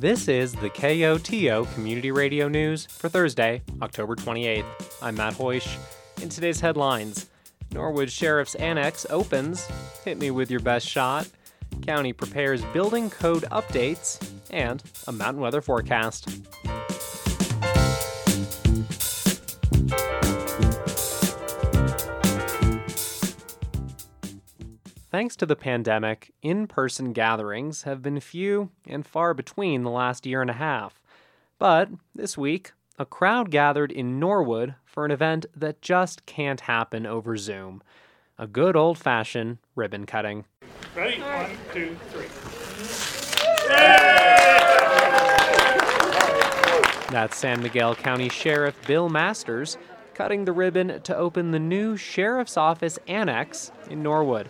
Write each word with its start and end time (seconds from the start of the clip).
This 0.00 0.28
is 0.28 0.52
the 0.52 0.70
KOTO 0.70 1.74
Community 1.74 2.12
Radio 2.12 2.46
News 2.46 2.86
for 2.86 3.08
Thursday, 3.08 3.62
October 3.82 4.14
28th. 4.14 4.64
I'm 5.02 5.16
Matt 5.16 5.34
Hoish. 5.34 5.76
In 6.22 6.28
today's 6.28 6.60
headlines, 6.60 7.26
Norwood 7.72 8.08
Sheriff's 8.08 8.54
Annex 8.54 9.06
opens. 9.10 9.66
Hit 10.04 10.18
me 10.18 10.30
with 10.30 10.52
your 10.52 10.60
best 10.60 10.86
shot. 10.86 11.28
County 11.84 12.12
prepares 12.12 12.62
building 12.66 13.10
code 13.10 13.42
updates 13.50 14.24
and 14.50 14.80
a 15.08 15.12
mountain 15.12 15.42
weather 15.42 15.60
forecast. 15.60 16.28
Thanks 25.18 25.34
to 25.34 25.46
the 25.46 25.56
pandemic, 25.56 26.32
in 26.42 26.68
person 26.68 27.12
gatherings 27.12 27.82
have 27.82 28.02
been 28.02 28.20
few 28.20 28.70
and 28.86 29.04
far 29.04 29.34
between 29.34 29.82
the 29.82 29.90
last 29.90 30.26
year 30.26 30.40
and 30.40 30.48
a 30.48 30.52
half. 30.52 31.02
But 31.58 31.88
this 32.14 32.38
week, 32.38 32.70
a 33.00 33.04
crowd 33.04 33.50
gathered 33.50 33.90
in 33.90 34.20
Norwood 34.20 34.76
for 34.84 35.04
an 35.04 35.10
event 35.10 35.46
that 35.56 35.82
just 35.82 36.24
can't 36.24 36.60
happen 36.60 37.04
over 37.04 37.36
Zoom 37.36 37.82
a 38.38 38.46
good 38.46 38.76
old 38.76 38.96
fashioned 38.96 39.58
ribbon 39.74 40.06
cutting. 40.06 40.44
Ready? 40.94 41.20
One, 41.20 41.50
two, 41.72 41.96
three. 42.10 42.28
That's 47.10 47.36
San 47.36 47.60
Miguel 47.60 47.96
County 47.96 48.28
Sheriff 48.28 48.76
Bill 48.86 49.08
Masters 49.08 49.78
cutting 50.14 50.44
the 50.44 50.52
ribbon 50.52 51.02
to 51.02 51.16
open 51.16 51.50
the 51.50 51.58
new 51.58 51.96
Sheriff's 51.96 52.56
Office 52.56 53.00
Annex 53.08 53.72
in 53.90 54.00
Norwood. 54.00 54.48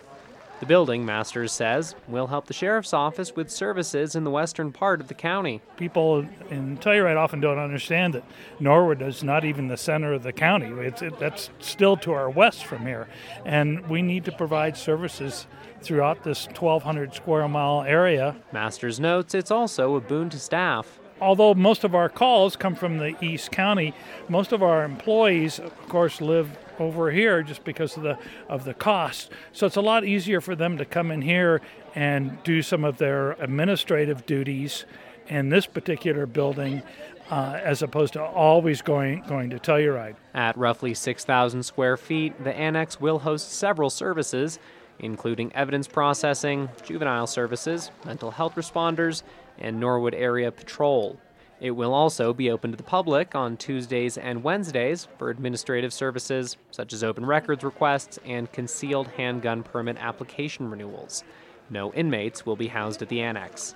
The 0.59 0.65
building, 0.65 1.05
Masters 1.05 1.53
says, 1.53 1.95
will 2.05 2.27
help 2.27 2.47
the 2.47 2.53
Sheriff's 2.53 2.93
Office 2.93 3.33
with 3.33 3.49
services 3.49 4.13
in 4.13 4.25
the 4.25 4.29
western 4.29 4.73
part 4.73 4.99
of 4.99 5.07
the 5.07 5.13
county. 5.13 5.61
People 5.77 6.27
in 6.49 6.77
Telluride 6.77 7.15
often 7.15 7.39
don't 7.39 7.57
understand 7.57 8.13
that 8.13 8.25
Norwood 8.59 9.01
is 9.01 9.23
not 9.23 9.45
even 9.45 9.69
the 9.69 9.77
center 9.77 10.11
of 10.11 10.23
the 10.23 10.33
county. 10.33 10.67
It's, 10.85 11.01
it, 11.01 11.17
that's 11.17 11.49
still 11.59 11.95
to 11.97 12.11
our 12.11 12.29
west 12.29 12.65
from 12.65 12.85
here. 12.85 13.07
And 13.45 13.87
we 13.87 14.01
need 14.01 14.25
to 14.25 14.33
provide 14.33 14.75
services 14.75 15.47
throughout 15.81 16.25
this 16.25 16.45
1,200 16.47 17.13
square 17.13 17.47
mile 17.47 17.83
area. 17.83 18.35
Masters 18.51 18.99
notes 18.99 19.33
it's 19.33 19.51
also 19.51 19.95
a 19.95 20.01
boon 20.01 20.29
to 20.29 20.39
staff 20.39 20.99
although 21.21 21.53
most 21.53 21.83
of 21.83 21.93
our 21.93 22.07
calls 22.07 22.55
come 22.55 22.75
from 22.75 22.97
the 22.97 23.13
East 23.21 23.51
County, 23.51 23.93
most 24.29 24.53
of 24.53 24.63
our 24.63 24.85
employees, 24.85 25.59
of 25.59 25.89
course, 25.89 26.21
live 26.21 26.57
over 26.79 27.11
here 27.11 27.43
just 27.43 27.63
because 27.63 27.97
of 27.97 28.03
the 28.03 28.17
of 28.47 28.65
the 28.65 28.73
cost. 28.73 29.31
So 29.53 29.65
it's 29.65 29.75
a 29.75 29.81
lot 29.81 30.05
easier 30.05 30.41
for 30.41 30.55
them 30.55 30.77
to 30.77 30.85
come 30.85 31.11
in 31.11 31.21
here 31.21 31.61
and 31.95 32.41
do 32.43 32.61
some 32.61 32.83
of 32.83 32.97
their 32.97 33.31
administrative 33.33 34.25
duties 34.25 34.85
in 35.27 35.49
this 35.49 35.65
particular 35.65 36.25
building. 36.25 36.83
Uh, 37.29 37.61
as 37.63 37.83
opposed 37.83 38.13
to 38.13 38.23
always 38.23 38.81
going 38.81 39.21
going 39.27 39.51
to 39.51 39.59
Telluride. 39.59 40.15
At 40.33 40.57
roughly 40.57 40.95
6,000 40.95 41.61
square 41.61 41.95
feet, 41.95 42.43
the 42.43 42.51
annex 42.51 42.99
will 42.99 43.19
host 43.19 43.51
several 43.51 43.91
services, 43.91 44.57
including 44.97 45.53
evidence 45.53 45.87
processing, 45.87 46.69
juvenile 46.81 47.27
services, 47.27 47.91
mental 48.03 48.31
health 48.31 48.55
responders, 48.55 49.21
and 49.59 49.79
Norwood 49.79 50.15
Area 50.15 50.51
Patrol. 50.51 51.19
It 51.61 51.71
will 51.71 51.93
also 51.93 52.33
be 52.33 52.49
open 52.49 52.71
to 52.71 52.77
the 52.77 52.83
public 52.83 53.35
on 53.35 53.57
Tuesdays 53.57 54.17
and 54.17 54.43
Wednesdays 54.43 55.07
for 55.17 55.29
administrative 55.29 55.91
services 55.91 56.55
such 56.71 56.93
as 56.93 57.03
open 57.03 57.25
records 57.25 57.65
requests 57.65 58.17
and 58.25 58.51
concealed 58.51 59.07
handgun 59.09 59.63
permit 59.63 59.97
application 59.99 60.69
renewals. 60.69 61.23
No 61.69 61.91
inmates 61.93 62.45
will 62.45 62.55
be 62.55 62.67
housed 62.67 63.01
at 63.01 63.09
the 63.09 63.21
annex. 63.21 63.75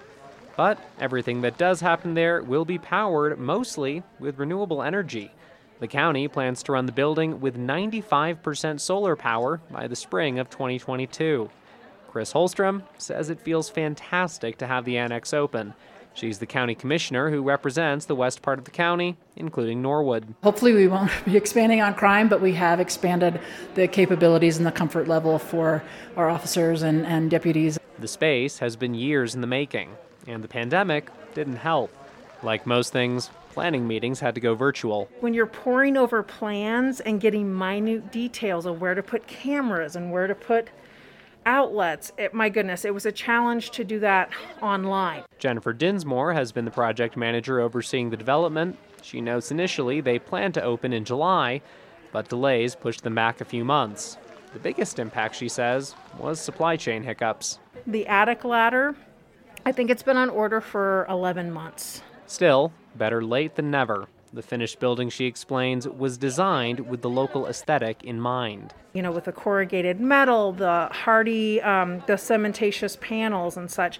But 0.55 0.79
everything 0.99 1.41
that 1.41 1.57
does 1.57 1.81
happen 1.81 2.13
there 2.13 2.41
will 2.41 2.63
be 2.63 2.77
powered 2.77 3.37
mostly 3.37 4.03
with 4.19 4.39
renewable 4.39 4.81
energy. 4.81 5.31
The 5.79 5.87
county 5.87 6.29
plans 6.29 6.63
to 6.63 6.71
run 6.71 6.85
the 6.85 6.93
building 6.93 7.41
with 7.41 7.57
95% 7.57 8.79
solar 8.79 9.17
power 9.17 9.59
by 9.69 9.87
the 9.87 9.95
spring 9.95 10.39
of 10.39 10.49
2022. 10.49 11.49
Kris 12.07 12.31
Holstrom 12.31 12.83
says 12.97 13.29
it 13.29 13.41
feels 13.41 13.69
fantastic 13.69 14.57
to 14.59 14.67
have 14.67 14.85
the 14.85 14.97
annex 14.97 15.33
open 15.33 15.73
She's 16.13 16.39
the 16.39 16.45
county 16.45 16.75
commissioner 16.75 17.31
who 17.31 17.41
represents 17.41 18.05
the 18.05 18.15
west 18.15 18.41
part 18.41 18.59
of 18.59 18.65
the 18.65 18.71
county, 18.71 19.17
including 19.35 19.81
Norwood. 19.81 20.35
Hopefully, 20.43 20.73
we 20.73 20.87
won't 20.87 21.11
be 21.25 21.35
expanding 21.35 21.81
on 21.81 21.95
crime, 21.95 22.29
but 22.29 22.41
we 22.41 22.53
have 22.53 22.79
expanded 22.79 23.39
the 23.75 23.87
capabilities 23.87 24.57
and 24.57 24.65
the 24.65 24.71
comfort 24.71 25.07
level 25.07 25.39
for 25.39 25.83
our 26.15 26.29
officers 26.29 26.83
and, 26.83 27.05
and 27.05 27.31
deputies. 27.31 27.79
The 27.97 28.07
space 28.07 28.59
has 28.59 28.75
been 28.75 28.93
years 28.93 29.33
in 29.33 29.41
the 29.41 29.47
making, 29.47 29.95
and 30.27 30.43
the 30.43 30.47
pandemic 30.47 31.09
didn't 31.33 31.57
help. 31.57 31.91
Like 32.43 32.67
most 32.67 32.91
things, 32.91 33.29
planning 33.53 33.87
meetings 33.87 34.19
had 34.19 34.35
to 34.35 34.41
go 34.41 34.53
virtual. 34.53 35.09
When 35.21 35.33
you're 35.33 35.45
poring 35.45 35.95
over 35.95 36.21
plans 36.23 36.99
and 36.99 37.21
getting 37.21 37.57
minute 37.57 38.11
details 38.11 38.65
of 38.65 38.81
where 38.81 38.95
to 38.95 39.03
put 39.03 39.27
cameras 39.27 39.95
and 39.95 40.11
where 40.11 40.27
to 40.27 40.35
put 40.35 40.69
outlets. 41.45 42.11
It, 42.17 42.33
my 42.33 42.49
goodness, 42.49 42.85
it 42.85 42.93
was 42.93 43.05
a 43.05 43.11
challenge 43.11 43.71
to 43.71 43.83
do 43.83 43.99
that 43.99 44.29
online. 44.61 45.23
Jennifer 45.39 45.73
Dinsmore 45.73 46.33
has 46.33 46.51
been 46.51 46.65
the 46.65 46.71
project 46.71 47.17
manager 47.17 47.59
overseeing 47.59 48.09
the 48.09 48.17
development. 48.17 48.77
She 49.01 49.21
notes 49.21 49.51
initially 49.51 50.01
they 50.01 50.19
planned 50.19 50.53
to 50.55 50.63
open 50.63 50.93
in 50.93 51.05
July, 51.05 51.61
but 52.11 52.29
delays 52.29 52.75
pushed 52.75 53.03
them 53.03 53.15
back 53.15 53.41
a 53.41 53.45
few 53.45 53.65
months. 53.65 54.17
The 54.53 54.59
biggest 54.59 54.99
impact, 54.99 55.35
she 55.35 55.49
says, 55.49 55.95
was 56.17 56.39
supply 56.39 56.77
chain 56.77 57.03
hiccups. 57.03 57.59
The 57.87 58.07
attic 58.07 58.43
ladder, 58.43 58.95
I 59.65 59.71
think 59.71 59.89
it's 59.89 60.03
been 60.03 60.17
on 60.17 60.29
order 60.29 60.61
for 60.61 61.05
11 61.09 61.51
months. 61.51 62.01
Still, 62.27 62.71
better 62.95 63.23
late 63.23 63.55
than 63.55 63.71
never. 63.71 64.07
The 64.33 64.41
finished 64.41 64.79
building, 64.79 65.09
she 65.09 65.25
explains, 65.25 65.87
was 65.87 66.17
designed 66.17 66.89
with 66.89 67.03
the 67.03 67.09
local 67.09 67.45
aesthetic 67.45 68.03
in 68.03 68.19
mind. 68.19 68.73
You 68.93 69.03
know, 69.03 69.11
with 69.11 69.25
the 69.25 69.31
corrugated 69.31 69.99
metal, 69.99 70.53
the 70.53 70.89
hardy, 70.91 71.61
um, 71.61 71.99
the 72.07 72.13
cementitious 72.13 72.99
panels 72.99 73.57
and 73.57 73.69
such, 73.69 73.99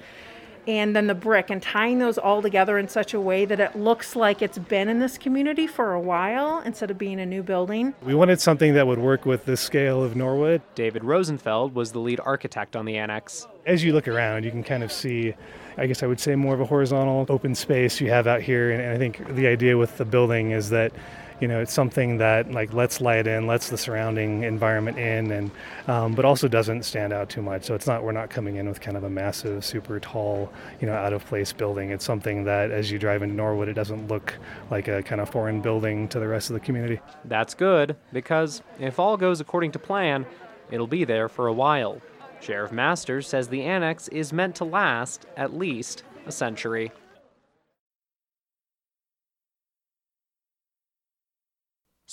and 0.68 0.96
then 0.96 1.08
the 1.08 1.16
brick, 1.16 1.50
and 1.50 1.62
tying 1.62 2.00
those 2.00 2.18
all 2.18 2.42
together 2.42 2.78
in 2.78 2.88
such 2.88 3.14
a 3.14 3.20
way 3.20 3.46
that 3.46 3.60
it 3.60 3.76
looks 3.76 4.16
like 4.16 4.42
it's 4.42 4.58
been 4.58 4.90
in 4.90 5.00
this 5.00 5.18
community 5.18 5.68
for 5.68 5.94
a 5.94 6.00
while 6.00 6.62
instead 6.66 6.92
of 6.92 6.98
being 6.98 7.20
a 7.20 7.26
new 7.26 7.44
building. 7.44 7.94
We 8.04 8.16
wanted 8.16 8.40
something 8.40 8.74
that 8.74 8.88
would 8.88 9.00
work 9.00 9.26
with 9.26 9.46
the 9.46 9.58
scale 9.58 10.04
of 10.04 10.16
Norwood. 10.16 10.62
David 10.76 11.04
Rosenfeld 11.04 11.76
was 11.76 11.92
the 11.92 12.00
lead 12.00 12.20
architect 12.20 12.76
on 12.76 12.86
the 12.86 12.98
annex. 12.98 13.48
As 13.66 13.84
you 13.84 13.94
look 13.94 14.08
around, 14.08 14.44
you 14.44 14.52
can 14.52 14.64
kind 14.64 14.84
of 14.84 14.92
see 14.92 15.34
I 15.78 15.88
guess 15.88 16.04
I 16.04 16.08
would 16.08 16.20
say 16.20 16.36
more 16.36 16.54
of 16.54 16.62
a 16.62 16.66
horizontal 16.66 17.26
open 17.30 17.56
space 17.56 18.00
you 18.00 18.10
have 18.10 18.28
out 18.28 18.42
here. 18.42 18.72
And, 18.72 18.92
I 18.92 18.98
think 18.98 19.36
the 19.36 19.48
idea 19.48 19.78
with 19.78 19.98
the 19.98 20.06
building 20.06 20.52
is 20.52 20.70
that 20.70 20.92
you 21.40 21.48
know 21.48 21.60
it's 21.60 21.74
something 21.74 22.18
that 22.18 22.52
like 22.52 22.74
lets 22.74 23.02
light 23.02 23.28
in 23.28 23.48
lets 23.48 23.70
the 23.70 23.78
surrounding 23.78 24.44
environment 24.44 24.98
in 24.98 25.32
and 25.32 25.52
um, 25.88 26.14
but 26.14 26.26
also 26.26 26.48
doesn't 26.48 26.84
stand 26.84 27.14
out 27.14 27.30
too 27.30 27.42
much. 27.42 27.64
So 27.64 27.76
it's 27.76 27.88
not 27.88 28.04
we're 28.04 28.12
not 28.12 28.30
coming 28.30 28.56
in 28.58 28.68
with 28.68 28.82
kind 28.82 28.98
of 28.98 29.04
a 29.04 29.10
massive 29.10 29.66
super 29.66 30.00
tall 30.00 30.52
you 30.80 30.88
know 30.88 30.94
out 30.94 31.14
of 31.14 31.26
place 31.26 31.54
building. 31.54 31.92
It's 31.92 32.06
something 32.06 32.44
that 32.46 32.72
as 32.72 32.92
you 32.92 33.00
drive 33.00 33.24
into 33.24 33.36
norwood 33.36 33.68
it 33.68 33.74
doesn't 33.74 34.08
look 34.08 34.38
like 34.70 34.88
a 34.88 35.04
kind 35.04 35.22
of 35.22 35.30
foreign 35.30 35.62
building 35.62 36.08
to 36.10 36.20
the 36.20 36.28
rest 36.28 36.50
of 36.50 36.54
the 36.54 36.60
community. 36.60 37.00
That's 37.26 37.54
good 37.54 37.96
because 38.12 38.62
if 38.80 39.00
all 39.00 39.18
goes 39.18 39.42
according 39.42 39.72
to 39.74 39.80
plan 39.80 40.26
it'll 40.72 40.88
be 40.88 41.04
there 41.04 41.30
for 41.30 41.48
a 41.48 41.54
while. 41.54 42.02
Sheriff 42.42 42.72
Masters 42.72 43.28
says 43.28 43.48
the 43.48 43.64
annex 43.64 44.08
is 44.10 44.34
meant 44.34 44.56
to 44.56 44.66
last 44.66 45.26
at 45.38 45.54
least 45.54 46.04
a 46.26 46.32
century. 46.32 46.92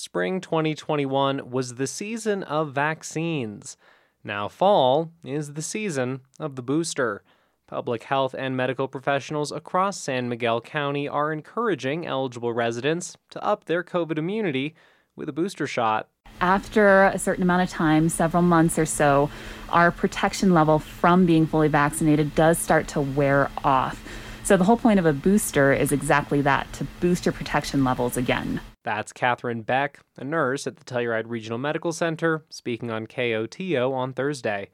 Spring 0.03 0.41
2021 0.41 1.51
was 1.51 1.75
the 1.75 1.87
season 1.87 2.43
of 2.45 2.73
vaccines. 2.73 3.77
Now, 4.25 4.49
fall 4.49 5.13
is 5.23 5.53
the 5.53 5.61
season 5.61 6.21
of 6.39 6.57
the 6.57 6.63
booster. 6.63 7.23
Public 7.67 8.05
health 8.05 8.35
and 8.35 8.57
medical 8.57 8.89
professionals 8.89 9.53
across 9.53 10.01
San 10.01 10.31
Miguel 10.31 10.63
County 10.63 11.07
are 11.07 11.35
encouraging 11.35 12.07
eligible 12.07 12.55
residents 12.55 13.19
to 13.29 13.45
up 13.45 13.67
their 13.67 13.85
COVID 13.85 14.17
immunity 14.17 14.75
with 15.17 15.29
a 15.29 15.35
booster 15.35 15.67
shot. 15.67 16.09
After 16.41 17.05
a 17.05 17.19
certain 17.19 17.43
amount 17.43 17.65
of 17.65 17.69
time, 17.69 18.09
several 18.09 18.43
months 18.43 18.79
or 18.79 18.87
so, 18.87 19.31
our 19.69 19.91
protection 19.91 20.55
level 20.55 20.79
from 20.79 21.27
being 21.27 21.47
fully 21.47 21.69
vaccinated 21.69 22.35
does 22.35 22.59
start 22.59 22.89
to 22.89 23.03
wear 23.03 23.51
off. 23.63 24.03
So, 24.43 24.57
the 24.57 24.65
whole 24.65 24.77
point 24.77 24.99
of 24.99 25.07
a 25.07 25.13
booster 25.13 25.73
is 25.73 25.93
exactly 25.93 26.41
that 26.43 26.73
to 26.75 26.85
boost 27.01 27.25
your 27.25 27.33
protection 27.33 27.85
levels 27.85 28.17
again. 28.17 28.61
That's 28.83 29.13
Catherine 29.13 29.63
Beck, 29.63 30.01
a 30.17 30.25
nurse 30.25 30.67
at 30.67 30.77
the 30.77 30.85
Telluride 30.85 31.29
Regional 31.29 31.59
Medical 31.59 31.93
Center, 31.93 32.45
speaking 32.49 32.91
on 32.91 33.07
KOTO 33.07 33.93
on 33.93 34.13
Thursday. 34.13 34.71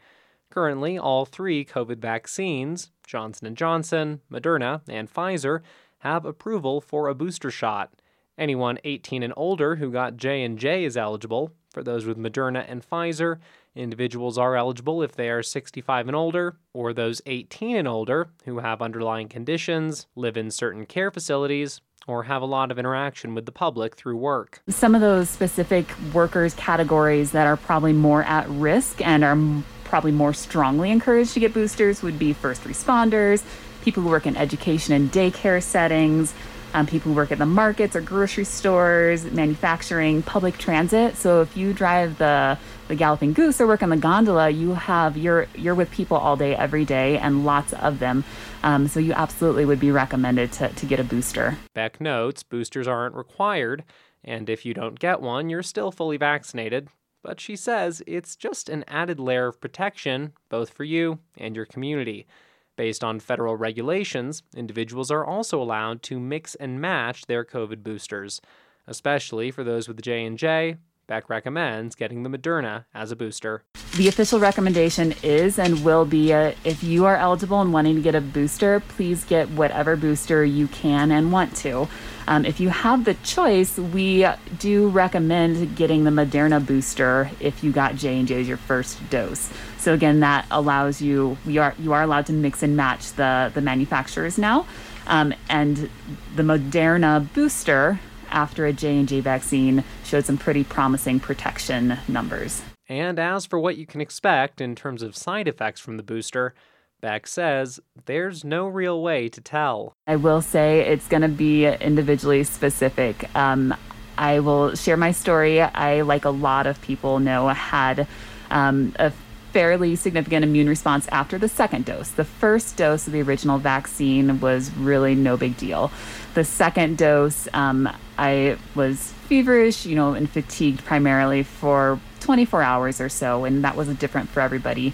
Currently, 0.51 0.99
all 0.99 1.25
three 1.25 1.65
COVID 1.65 1.99
vaccines, 1.99 2.91
Johnson 3.07 3.55
& 3.55 3.57
Johnson, 3.57 4.23
Moderna, 4.33 4.81
and 4.89 5.13
Pfizer, 5.13 5.61
have 5.99 6.25
approval 6.25 6.81
for 6.81 7.09
a 7.09 7.15
booster 7.15 7.51
shot. 7.51 7.93
Anyone 8.39 8.79
18 8.85 9.23
and 9.23 9.35
older 9.37 9.77
who 9.77 9.91
got 9.91 10.17
J&J 10.17 10.85
is 10.85 10.97
eligible. 10.97 11.53
For 11.73 11.83
those 11.83 12.07
with 12.07 12.17
Moderna 12.17 12.65
and 12.69 12.89
Pfizer, 12.89 13.39
individuals 13.77 14.39
are 14.39 14.57
eligible 14.57 15.03
if 15.03 15.13
they 15.13 15.29
are 15.29 15.43
65 15.43 16.09
and 16.09 16.17
older, 16.17 16.57
or 16.73 16.93
those 16.93 17.23
18 17.27 17.77
and 17.77 17.87
older 17.87 18.31
who 18.45 18.59
have 18.59 18.83
underlying 18.83 19.29
conditions, 19.29 20.07
live 20.17 20.37
in 20.37 20.51
certain 20.51 20.87
care 20.87 21.11
facilities, 21.11 21.81
or 22.07 22.25
have 22.25 22.43
a 22.43 22.47
lot 22.47 22.71
of 22.71 22.79
interaction 22.79 23.35
with 23.35 23.47
the 23.47 23.53
public 23.53 23.97
through 23.97 24.17
work. 24.17 24.63
Some 24.69 24.95
of 24.95 25.01
those 25.01 25.29
specific 25.29 25.87
workers 26.13 26.55
categories 26.55 27.33
that 27.33 27.47
are 27.47 27.57
probably 27.57 27.93
more 27.93 28.23
at 28.25 28.49
risk 28.49 29.05
and 29.05 29.25
are 29.25 29.37
probably 29.85 30.13
more 30.13 30.33
strongly 30.33 30.91
encouraged 30.91 31.35
to 31.35 31.41
get 31.41 31.55
boosters 31.55 32.03
would 32.03 32.19
be 32.19 32.33
first 32.33 32.63
responders, 32.65 33.45
people 33.83 34.03
who 34.03 34.09
work 34.09 34.27
in 34.27 34.37
education 34.37 34.95
and 34.95 35.13
daycare 35.13 35.63
settings, 35.63 36.35
um, 36.75 36.87
people 36.87 37.13
who 37.13 37.17
work 37.17 37.33
at 37.33 37.39
the 37.39 37.47
markets 37.47 37.97
or 37.97 38.01
grocery 38.01 38.45
stores, 38.45 39.25
manufacturing, 39.31 40.23
public 40.23 40.59
transit. 40.59 41.17
So 41.17 41.41
if 41.43 41.57
you 41.57 41.73
drive 41.73 42.19
the 42.19 42.59
the 42.89 42.95
galloping 42.95 43.33
goose 43.33 43.61
or 43.61 43.67
work 43.67 43.83
on 43.83 43.91
the 43.91 43.97
gondola, 43.97 44.51
you 44.51 44.75
have 44.75 45.17
you're 45.17 45.47
you're 45.55 45.75
with 45.75 45.91
people 45.91 46.17
all 46.17 46.37
day, 46.37 46.55
every 46.55 46.85
day, 46.85 47.19
and 47.19 47.45
lots 47.45 47.73
of 47.75 47.99
them. 47.99 48.25
Um, 48.63 48.89
so 48.89 49.01
you 49.01 49.13
absolutely 49.13 49.65
would 49.65 49.81
be 49.81 49.91
recommended 49.91 50.53
to, 50.53 50.69
to 50.69 50.87
get 50.87 51.01
a 51.01 51.05
booster. 51.05 51.59
Beck 51.75 52.01
notes 52.01 52.43
boosters 52.43 52.87
aren't 52.87 53.15
required, 53.15 53.85
and 54.25 54.49
if 54.49 54.65
you 54.65 54.75
don't 54.75 54.99
get 54.99 55.21
one, 55.21 55.49
you're 55.51 55.63
still 55.63 55.91
fully 55.91 56.17
vaccinated. 56.17 56.89
But 57.23 57.41
she 57.41 57.57
says 57.57 58.03
it's 58.07 58.37
just 58.37 58.69
an 58.69 58.85
added 58.87 59.19
layer 59.19 59.49
of 59.49 59.61
protection, 59.61 60.33
both 60.49 60.71
for 60.71 60.85
you 60.85 61.19
and 61.37 61.57
your 61.57 61.67
community. 61.67 62.27
Based 62.77 63.03
on 63.03 63.21
federal 63.21 63.57
regulations, 63.57 64.43
individuals 64.55 65.11
are 65.11 65.25
also 65.25 65.61
allowed 65.61 66.03
to 66.05 66.21
mix 66.21 66.55
and 66.55 66.81
match 66.81 67.27
their 67.27 67.45
COVID 67.45 67.83
boosters, 67.83 68.41
especially 68.87 69.51
for 69.51 69.65
those 69.65 69.89
with 69.89 70.03
J&J. 70.03 70.77
Beck 71.09 71.31
recommends 71.31 71.95
getting 71.95 72.25
the 72.25 72.29
Moderna 72.29 72.85
as 72.93 73.13
a 73.13 73.17
booster. 73.17 73.63
The 73.97 74.09
official 74.09 74.41
recommendation 74.41 75.15
is 75.23 75.57
and 75.57 75.85
will 75.85 76.05
be 76.05 76.33
a, 76.33 76.57
if 76.65 76.83
you 76.83 77.05
are 77.05 77.17
eligible 77.17 77.61
and 77.61 77.73
wanting 77.73 77.95
to 77.95 78.03
get 78.03 78.17
a 78.17 78.21
booster, 78.21 78.81
please 78.81 79.23
get 79.23 79.49
whatever 79.51 79.95
booster 79.95 80.45
you 80.45 80.67
can 80.67 81.13
and 81.13 81.31
want 81.31 81.55
to. 81.59 81.87
Um, 82.27 82.45
if 82.45 82.59
you 82.59 82.71
have 82.71 83.05
the 83.05 83.15
choice, 83.15 83.79
we 83.79 84.27
do 84.59 84.89
recommend 84.89 85.77
getting 85.77 86.03
the 86.03 86.11
Moderna 86.11 86.65
booster 86.65 87.31
if 87.39 87.63
you 87.63 87.71
got 87.71 87.95
J 87.95 88.19
and 88.19 88.27
J 88.27 88.41
as 88.41 88.49
your 88.49 88.57
first 88.57 88.99
dose. 89.09 89.49
So 89.79 89.95
again, 89.95 90.19
that 90.21 90.45
allows 90.51 91.01
you 91.01 91.39
you 91.47 91.63
are 91.63 91.75
you 91.79 91.93
are 91.93 92.03
allowed 92.03 92.27
to 92.27 92.33
mix 92.33 92.65
and 92.65 92.77
match 92.77 93.13
the 93.13 93.53
the 93.55 93.61
manufacturers 93.61 94.39
now, 94.39 94.67
um, 95.07 95.33
and 95.49 95.89
the 96.35 96.43
Moderna 96.43 97.33
booster 97.33 98.01
after 98.31 98.67
a 98.67 98.73
J 98.73 98.99
and 98.99 99.09
J 99.09 99.21
vaccine 99.21 99.85
showed 100.05 100.25
some 100.25 100.39
pretty 100.39 100.65
promising 100.65 101.21
protection 101.21 101.99
numbers. 102.09 102.63
And 102.89 103.19
as 103.19 103.47
for 103.47 103.59
what 103.59 103.77
you 103.77 103.87
can 103.87 104.01
expect 104.01 104.61
in 104.61 104.75
terms 104.75 105.03
of 105.03 105.17
side 105.17 105.49
effects 105.49 105.81
from 105.81 105.97
the 105.97 106.03
booster, 106.03 106.55
Beck 107.01 107.27
says 107.27 107.81
there's 108.07 108.45
no 108.45 108.67
real 108.67 109.03
way 109.03 109.29
to 109.29 109.41
tell. 109.41 109.95
I 110.07 110.17
will 110.17 110.41
say 110.41 110.81
it's 110.81 111.09
going 111.09 111.23
to 111.23 111.29
be 111.29 111.67
individually 111.67 112.43
specific. 112.45 113.29
Um, 113.37 113.75
I 114.17 114.41
will 114.41 114.75
share 114.75 114.97
my 114.97 115.13
story. 115.13 115.61
I, 115.61 116.01
like 116.03 116.25
a 116.25 116.31
lot 116.31 116.67
of 116.67 116.81
people 116.81 117.19
know, 117.19 117.49
had 117.49 118.07
um, 118.51 118.95
a 118.99 119.13
fairly 119.57 119.97
significant 119.97 120.45
immune 120.45 120.69
response 120.69 121.09
after 121.09 121.39
the 121.39 121.49
second 121.49 121.87
dose. 121.87 122.11
The 122.11 122.27
first 122.27 122.77
dose 122.77 123.07
of 123.07 123.15
the 123.15 123.23
original 123.23 123.57
vaccine 123.57 124.39
was 124.39 124.71
really 124.77 125.15
no 125.15 125.39
big 125.39 125.57
deal. 125.57 125.91
The 126.35 126.45
second 126.45 126.99
dose, 126.99 127.49
um, 127.55 127.89
I 128.19 128.59
was 128.75 129.15
feverish, 129.29 129.87
you 129.87 129.97
know, 129.97 130.13
and 130.13 130.29
fatigued 130.29 130.85
primarily 130.85 131.43
for 131.43 131.99
24 132.21 132.61
hours 132.61 133.01
or 133.01 133.09
so, 133.09 133.47
and 133.47 133.65
that 133.65 133.77
was 133.77 133.89
different 133.97 134.29
for 134.29 134.41
everybody. 134.41 134.93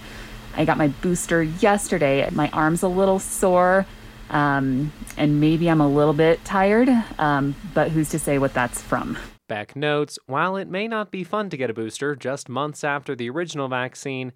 I 0.56 0.64
got 0.64 0.78
my 0.78 0.86
booster 0.86 1.42
yesterday. 1.42 2.28
My 2.30 2.48
arm's 2.50 2.84
a 2.84 2.88
little 2.88 3.18
sore, 3.18 3.84
um, 4.30 4.92
and 5.16 5.40
maybe 5.40 5.68
I'm 5.68 5.80
a 5.80 5.88
little 5.88 6.14
bit 6.14 6.44
tired, 6.44 6.88
um, 7.18 7.56
but 7.74 7.90
who's 7.90 8.10
to 8.10 8.18
say 8.20 8.38
what 8.38 8.54
that's 8.54 8.80
from? 8.80 9.18
Beck 9.48 9.74
notes 9.74 10.20
while 10.26 10.56
it 10.56 10.68
may 10.68 10.86
not 10.86 11.10
be 11.10 11.24
fun 11.24 11.50
to 11.50 11.56
get 11.56 11.68
a 11.68 11.74
booster 11.74 12.14
just 12.14 12.48
months 12.48 12.84
after 12.84 13.16
the 13.16 13.28
original 13.28 13.66
vaccine, 13.66 14.32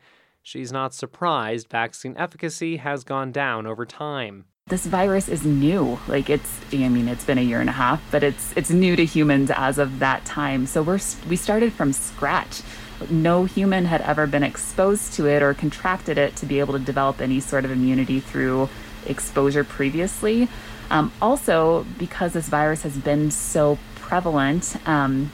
she's 0.46 0.70
not 0.70 0.94
surprised 0.94 1.68
vaccine 1.68 2.14
efficacy 2.16 2.76
has 2.76 3.02
gone 3.02 3.32
down 3.32 3.66
over 3.66 3.84
time. 3.84 4.44
This 4.68 4.86
virus 4.86 5.28
is 5.28 5.44
new. 5.44 5.98
Like 6.06 6.30
it's 6.30 6.60
I 6.72 6.88
mean 6.88 7.08
it's 7.08 7.24
been 7.24 7.38
a 7.38 7.42
year 7.42 7.60
and 7.60 7.68
a 7.68 7.72
half, 7.72 8.00
but 8.12 8.22
it's 8.22 8.56
it's 8.56 8.70
new 8.70 8.94
to 8.94 9.04
humans 9.04 9.50
as 9.54 9.76
of 9.78 9.98
that 9.98 10.24
time. 10.24 10.66
So 10.66 10.82
we're 10.82 11.00
we 11.28 11.34
started 11.34 11.72
from 11.72 11.92
scratch 11.92 12.62
no 13.10 13.44
human 13.44 13.84
had 13.84 14.00
ever 14.02 14.26
been 14.26 14.42
exposed 14.42 15.12
to 15.14 15.26
it 15.26 15.42
or 15.42 15.52
contracted 15.52 16.16
it 16.16 16.34
to 16.36 16.46
be 16.46 16.60
able 16.60 16.72
to 16.72 16.78
develop 16.78 17.20
any 17.20 17.40
sort 17.40 17.64
of 17.64 17.70
immunity 17.70 18.20
through 18.20 18.70
exposure 19.04 19.64
previously. 19.64 20.48
Um, 20.90 21.12
also, 21.20 21.84
because 21.98 22.32
this 22.32 22.48
virus 22.48 22.82
has 22.82 22.96
been 22.96 23.30
so 23.30 23.78
prevalent, 23.96 24.76
um, 24.88 25.30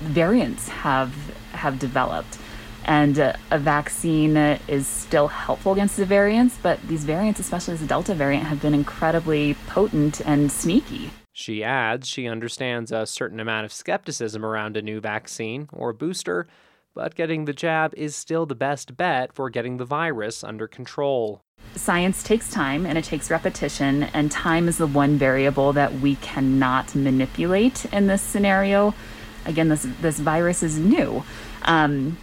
variants 0.00 0.68
have 0.68 1.14
have 1.52 1.78
developed, 1.78 2.38
and 2.86 3.18
uh, 3.18 3.34
a 3.50 3.58
vaccine 3.58 4.36
is 4.36 4.86
still 4.86 5.28
helpful 5.28 5.72
against 5.72 5.96
the 5.96 6.06
variants. 6.06 6.56
But 6.62 6.80
these 6.88 7.04
variants, 7.04 7.38
especially 7.38 7.76
the 7.76 7.86
Delta 7.86 8.14
variant, 8.14 8.46
have 8.46 8.62
been 8.62 8.74
incredibly 8.74 9.54
potent 9.66 10.20
and 10.22 10.50
sneaky. 10.50 11.10
She 11.32 11.62
adds 11.62 12.08
she 12.08 12.26
understands 12.26 12.90
a 12.90 13.04
certain 13.04 13.40
amount 13.40 13.66
of 13.66 13.72
skepticism 13.72 14.44
around 14.44 14.76
a 14.76 14.82
new 14.82 15.00
vaccine 15.00 15.68
or 15.72 15.92
booster 15.92 16.46
but 16.96 17.14
getting 17.14 17.44
the 17.44 17.52
jab 17.52 17.92
is 17.94 18.16
still 18.16 18.46
the 18.46 18.54
best 18.54 18.96
bet 18.96 19.32
for 19.34 19.50
getting 19.50 19.76
the 19.76 19.84
virus 19.84 20.42
under 20.42 20.66
control. 20.66 21.42
Science 21.74 22.22
takes 22.22 22.50
time 22.50 22.86
and 22.86 22.96
it 22.96 23.04
takes 23.04 23.30
repetition, 23.30 24.04
and 24.04 24.32
time 24.32 24.66
is 24.66 24.78
the 24.78 24.86
one 24.86 25.18
variable 25.18 25.74
that 25.74 25.92
we 26.00 26.16
cannot 26.16 26.94
manipulate 26.94 27.84
in 27.92 28.06
this 28.06 28.22
scenario. 28.22 28.94
Again, 29.44 29.68
this, 29.68 29.86
this 30.00 30.18
virus 30.18 30.62
is 30.62 30.78
new. 30.78 31.22
Um, 31.62 32.16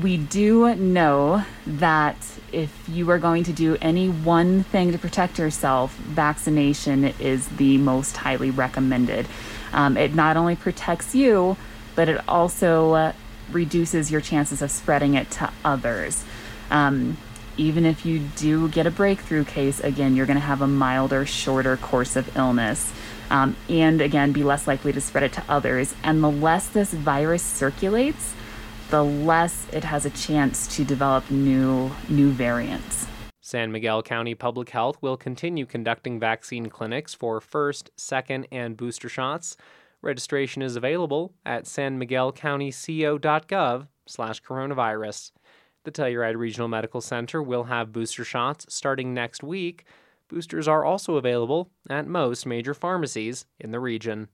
we 0.00 0.16
do 0.16 0.74
know 0.74 1.44
that 1.66 2.16
if 2.50 2.88
you 2.88 3.10
are 3.10 3.18
going 3.18 3.44
to 3.44 3.52
do 3.52 3.76
any 3.80 4.08
one 4.08 4.62
thing 4.62 4.92
to 4.92 4.98
protect 4.98 5.38
yourself, 5.38 5.94
vaccination 5.94 7.04
is 7.18 7.46
the 7.48 7.78
most 7.78 8.16
highly 8.16 8.50
recommended. 8.50 9.26
Um, 9.72 9.96
it 9.96 10.14
not 10.14 10.36
only 10.36 10.56
protects 10.56 11.14
you, 11.14 11.56
but 11.94 12.08
it 12.08 12.20
also 12.26 12.92
uh, 12.92 13.12
reduces 13.50 14.10
your 14.10 14.20
chances 14.20 14.62
of 14.62 14.70
spreading 14.70 15.14
it 15.14 15.30
to 15.32 15.52
others. 15.64 16.24
Um, 16.70 17.18
even 17.58 17.84
if 17.84 18.06
you 18.06 18.18
do 18.36 18.68
get 18.68 18.86
a 18.86 18.90
breakthrough 18.90 19.44
case, 19.44 19.78
again, 19.80 20.16
you're 20.16 20.26
going 20.26 20.38
to 20.38 20.40
have 20.40 20.62
a 20.62 20.66
milder, 20.66 21.26
shorter 21.26 21.76
course 21.76 22.16
of 22.16 22.34
illness. 22.34 22.92
Um, 23.30 23.56
and 23.68 24.00
again, 24.00 24.32
be 24.32 24.42
less 24.42 24.66
likely 24.66 24.92
to 24.92 25.00
spread 25.00 25.24
it 25.24 25.32
to 25.34 25.44
others. 25.48 25.94
And 26.02 26.22
the 26.22 26.30
less 26.30 26.68
this 26.68 26.92
virus 26.92 27.42
circulates, 27.42 28.34
the 28.92 29.02
less 29.02 29.66
it 29.72 29.82
has 29.82 30.04
a 30.04 30.10
chance 30.10 30.76
to 30.76 30.84
develop 30.84 31.28
new 31.30 31.90
new 32.10 32.30
variants. 32.30 33.06
San 33.40 33.72
Miguel 33.72 34.02
County 34.02 34.34
Public 34.34 34.68
Health 34.68 34.98
will 35.00 35.16
continue 35.16 35.64
conducting 35.64 36.20
vaccine 36.20 36.68
clinics 36.68 37.14
for 37.14 37.40
first, 37.40 37.90
second, 37.96 38.46
and 38.52 38.76
booster 38.76 39.08
shots. 39.08 39.56
Registration 40.02 40.60
is 40.60 40.76
available 40.76 41.32
at 41.46 41.64
sanmiguelcountyco.gov 41.64 43.88
slash 44.06 44.42
coronavirus. 44.42 45.32
The 45.84 45.90
Telluride 45.90 46.36
Regional 46.36 46.68
Medical 46.68 47.00
Center 47.00 47.42
will 47.42 47.64
have 47.64 47.92
booster 47.92 48.24
shots 48.24 48.66
starting 48.68 49.14
next 49.14 49.42
week. 49.42 49.86
Boosters 50.28 50.68
are 50.68 50.84
also 50.84 51.16
available 51.16 51.70
at 51.88 52.06
most 52.06 52.44
major 52.44 52.74
pharmacies 52.74 53.46
in 53.58 53.70
the 53.70 53.80
region. 53.80 54.28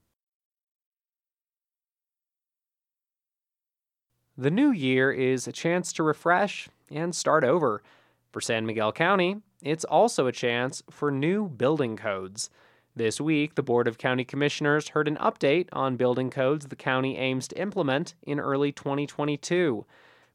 The 4.39 4.49
new 4.49 4.71
year 4.71 5.11
is 5.11 5.49
a 5.49 5.51
chance 5.51 5.91
to 5.91 6.01
refresh 6.01 6.69
and 6.89 7.13
start 7.13 7.43
over. 7.43 7.83
For 8.31 8.39
San 8.39 8.65
Miguel 8.65 8.93
County, 8.93 9.41
it's 9.61 9.83
also 9.83 10.27
a 10.27 10.31
chance 10.31 10.81
for 10.89 11.11
new 11.11 11.49
building 11.49 11.97
codes. 11.97 12.49
This 12.95 13.19
week, 13.19 13.55
the 13.55 13.63
Board 13.63 13.85
of 13.85 13.97
County 13.97 14.23
Commissioners 14.23 14.87
heard 14.87 15.09
an 15.09 15.17
update 15.17 15.67
on 15.73 15.97
building 15.97 16.29
codes 16.29 16.67
the 16.67 16.77
county 16.77 17.17
aims 17.17 17.49
to 17.49 17.59
implement 17.59 18.15
in 18.23 18.39
early 18.39 18.71
2022. 18.71 19.85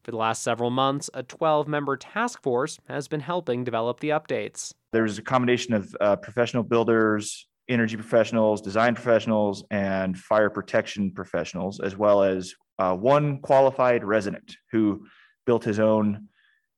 For 0.03 0.11
the 0.11 0.17
last 0.17 0.43
several 0.43 0.69
months, 0.69 1.09
a 1.15 1.23
12 1.23 1.67
member 1.67 1.97
task 1.97 2.43
force 2.43 2.77
has 2.87 3.07
been 3.07 3.21
helping 3.21 3.63
develop 3.63 4.01
the 4.01 4.09
updates. 4.09 4.71
There's 4.93 5.17
a 5.17 5.23
combination 5.23 5.73
of 5.73 5.95
uh, 5.99 6.15
professional 6.17 6.61
builders, 6.61 7.47
energy 7.69 7.95
professionals, 7.95 8.61
design 8.61 8.93
professionals, 8.93 9.63
and 9.71 10.15
fire 10.15 10.51
protection 10.51 11.09
professionals, 11.09 11.79
as 11.79 11.97
well 11.97 12.21
as 12.21 12.53
uh, 12.79 12.95
one 12.95 13.39
qualified 13.39 14.03
resident 14.03 14.57
who 14.71 15.05
built 15.45 15.63
his 15.63 15.79
own 15.79 16.27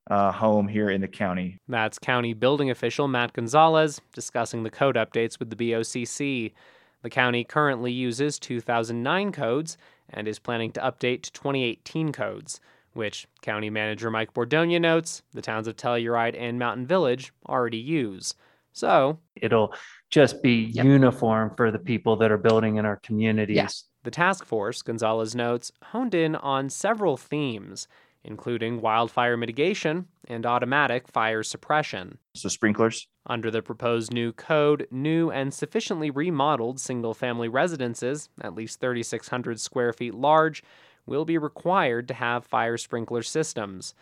uh, 0.09 0.31
home 0.31 0.67
here 0.67 0.89
in 0.89 1.01
the 1.01 1.07
county. 1.07 1.59
That's 1.67 1.99
county 1.99 2.33
building 2.33 2.69
official 2.69 3.07
Matt 3.07 3.33
Gonzalez 3.33 3.99
discussing 4.13 4.63
the 4.63 4.69
code 4.69 4.95
updates 4.95 5.39
with 5.39 5.49
the 5.49 5.55
BOCC. 5.55 6.53
The 7.03 7.09
county 7.09 7.43
currently 7.43 7.91
uses 7.91 8.39
2009 8.39 9.31
codes, 9.31 9.77
and 10.09 10.27
is 10.27 10.39
planning 10.39 10.71
to 10.71 10.79
update 10.79 11.23
to 11.23 11.31
2018 11.33 12.11
codes, 12.13 12.59
which 12.93 13.27
County 13.41 13.69
Manager 13.69 14.09
Mike 14.09 14.33
Bordogna 14.33 14.79
notes 14.79 15.21
the 15.33 15.41
towns 15.41 15.67
of 15.67 15.75
Telluride 15.75 16.39
and 16.39 16.57
Mountain 16.57 16.87
Village 16.87 17.33
already 17.47 17.77
use. 17.77 18.33
So, 18.71 19.19
it'll 19.35 19.73
just 20.09 20.41
be 20.41 20.69
Yep. 20.73 20.85
uniform 20.85 21.53
for 21.57 21.71
the 21.71 21.79
people 21.79 22.15
that 22.17 22.31
are 22.31 22.37
building 22.37 22.77
in 22.77 22.85
our 22.85 22.97
communities. 22.97 23.85
The 24.07 24.11
task 24.11 24.45
force, 24.45 24.81
Gonzalez 24.81 25.35
notes, 25.35 25.69
honed 25.91 26.15
in 26.15 26.37
on 26.37 26.69
several 26.69 27.17
themes, 27.17 27.89
including 28.23 28.79
wildfire 28.79 29.35
mitigation 29.35 30.07
and 30.29 30.45
automatic 30.45 31.09
fire 31.09 31.43
suppression. 31.43 32.17
So 32.33 32.47
sprinklers. 32.47 33.05
Under 33.25 33.51
the 33.51 33.61
proposed 33.61 34.13
new 34.13 34.31
code, 34.31 34.87
new 34.91 35.29
and 35.29 35.53
sufficiently 35.53 36.09
remodeled 36.09 36.79
single 36.79 37.13
family 37.13 37.49
residences, 37.49 38.29
at 38.39 38.55
least 38.55 38.79
3,600 38.79 39.59
square 39.59 39.91
feet 39.91 40.13
large, 40.13 40.63
will 41.05 41.25
be 41.25 41.37
required 41.37 42.07
to 42.07 42.13
have 42.13 42.45
fire 42.45 42.77
sprinkler 42.77 43.23
systems. 43.23 43.93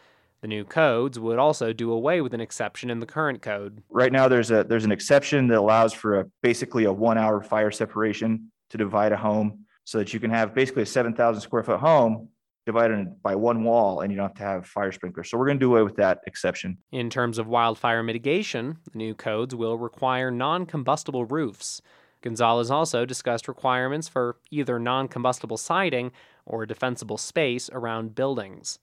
The 0.42 0.48
new 0.48 0.66
codes 0.66 1.20
would 1.20 1.40
also 1.40 1.74
do 1.74 1.92
away 1.92 2.22
with 2.22 2.36
an 2.36 2.42
exception 2.42 2.92
in 2.92 3.00
the 3.00 3.08
current 3.08 3.42
code. 3.42 3.82
Right 3.90 4.12
now, 4.12 4.28
there's 4.28 4.52
a, 4.52 4.64
there's 4.64 4.86
an 4.86 4.92
exception 4.92 5.48
that 5.48 5.58
allows 5.58 5.94
for 5.94 6.20
a, 6.20 6.26
basically 6.44 6.84
a 6.84 6.94
one 6.94 7.18
hour 7.18 7.42
fire 7.42 7.72
separation 7.72 8.52
to 8.70 8.78
divide 8.78 9.12
a 9.12 9.18
home 9.18 9.65
so 9.86 10.00
that 10.00 10.14
you 10.14 10.20
can 10.20 10.32
have 10.32 10.54
basically 10.54 10.84
a 10.84 10.86
seven 10.86 11.14
thousand 11.14 11.42
square 11.42 11.64
foot 11.64 11.80
home 11.80 12.28
divided 12.66 13.22
by 13.22 13.36
one 13.36 13.64
wall 13.64 14.02
and 14.02 14.12
you 14.12 14.18
don't 14.18 14.30
have 14.30 14.38
to 14.38 14.44
have 14.44 14.68
fire 14.68 14.92
sprinklers. 14.92 15.30
So 15.30 15.38
we're 15.38 15.46
going 15.46 15.60
to 15.60 15.64
do 15.66 15.72
away 15.72 15.84
with 15.84 15.96
that 15.98 16.22
exception. 16.26 16.78
In 16.92 17.12
terms 17.12 17.38
of 17.38 17.48
wildfire 17.48 18.02
mitigation, 18.02 18.80
the 18.92 18.98
new 18.98 19.14
codes 19.14 19.54
will 19.56 19.78
require 19.78 20.32
non 20.32 20.66
combustible 20.66 21.26
roofs. 21.26 21.82
Gonzalez 22.22 22.72
also 22.72 23.06
discussed 23.06 23.48
requirements 23.48 24.08
for 24.08 24.38
either 24.50 24.80
non 24.80 25.08
combustible 25.08 25.58
siding 25.58 26.12
or 26.46 26.66
defensible 26.66 27.18
space 27.18 27.70
around 27.72 28.16
buildings. 28.16 28.80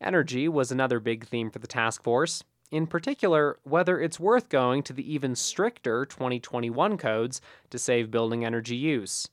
Energy 0.00 0.48
was 0.48 0.70
another 0.70 1.00
big 1.00 1.26
theme 1.26 1.50
for 1.50 1.58
the 1.58 1.66
task 1.66 2.02
force, 2.02 2.42
in 2.70 2.86
particular, 2.86 3.58
whether 3.62 4.00
it's 4.00 4.18
worth 4.18 4.48
going 4.48 4.82
to 4.82 4.92
the 4.92 5.14
even 5.14 5.34
stricter 5.34 6.04
2021 6.04 6.98
codes 6.98 7.40
to 7.70 7.78
save 7.78 8.10
building 8.10 8.44
energy 8.44 8.76
use. 8.76 9.28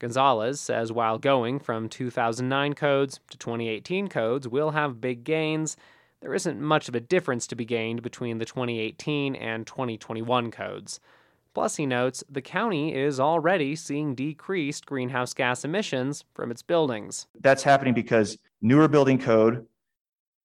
Gonzalez 0.00 0.60
says 0.60 0.90
while 0.90 1.18
going 1.18 1.60
from 1.60 1.88
2009 1.88 2.74
codes 2.74 3.20
to 3.30 3.38
2018 3.38 4.08
codes 4.08 4.48
will 4.48 4.72
have 4.72 5.00
big 5.00 5.22
gains, 5.22 5.76
there 6.20 6.34
isn't 6.34 6.60
much 6.60 6.88
of 6.88 6.94
a 6.94 7.00
difference 7.00 7.46
to 7.46 7.54
be 7.54 7.64
gained 7.64 8.02
between 8.02 8.38
the 8.38 8.44
2018 8.44 9.36
and 9.36 9.66
2021 9.66 10.50
codes. 10.50 11.00
Plus, 11.52 11.76
he 11.76 11.86
notes 11.86 12.22
the 12.30 12.42
county 12.42 12.94
is 12.94 13.18
already 13.20 13.74
seeing 13.76 14.14
decreased 14.14 14.86
greenhouse 14.86 15.34
gas 15.34 15.64
emissions 15.64 16.24
from 16.34 16.50
its 16.50 16.62
buildings. 16.62 17.26
That's 17.40 17.62
happening 17.62 17.94
because 17.94 18.38
newer 18.62 18.88
building 18.88 19.18
code 19.18 19.66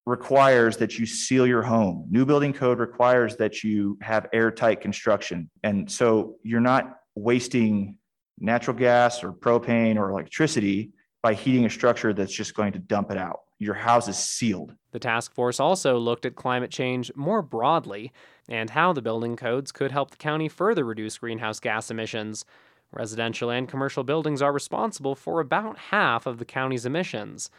requires 0.05 0.77
that 0.77 0.97
you 0.97 1.05
seal 1.05 1.47
your 1.47 1.62
home. 1.62 2.05
New 2.09 2.25
building 2.25 2.53
code 2.53 2.79
requires 2.79 3.35
that 3.38 3.63
you 3.63 3.97
have 4.01 4.27
airtight 4.33 4.81
construction. 4.81 5.50
And 5.63 5.89
so 5.89 6.38
you're 6.43 6.59
not 6.59 7.00
wasting 7.15 7.97
natural 8.39 8.75
gas 8.75 9.24
or 9.24 9.32
propane 9.32 9.98
or 9.98 10.10
electricity 10.10 10.92
by 11.22 11.34
heating 11.34 11.65
a 11.65 11.70
structure 11.70 12.13
that's 12.13 12.34
just 12.34 12.56
going 12.56 12.74
to 12.74 12.80
dump 12.80 13.12
it 13.12 13.18
out. 13.18 13.42
Your 13.58 13.74
house 13.74 14.08
is 14.08 14.18
sealed. 14.18 14.75
The 14.92 15.00
task 15.00 15.34
force 15.34 15.60
also 15.60 15.98
looked 15.98 16.25
at 16.25 16.36
climate 16.36 16.72
change 16.72 17.12
more 17.15 17.42
broadly 17.42 18.12
and 18.50 18.70
how 18.70 18.94
the 18.94 19.01
building 19.01 19.36
codes 19.36 19.72
could 19.72 19.92
help 19.92 20.12
the 20.12 20.18
county 20.18 20.50
further 20.50 20.84
reduce 20.84 21.18
greenhouse 21.18 21.60
gas 21.60 21.89
emissions. 21.89 22.46
Residential 22.92 23.50
and 23.50 23.68
commercial 23.68 24.04
buildings 24.04 24.42
are 24.42 24.54
responsible 24.54 25.15
for 25.15 25.39
about 25.39 25.77
half 25.77 26.25
of 26.25 26.38
the 26.38 26.46
county's 26.46 26.86
emissions. 26.86 27.50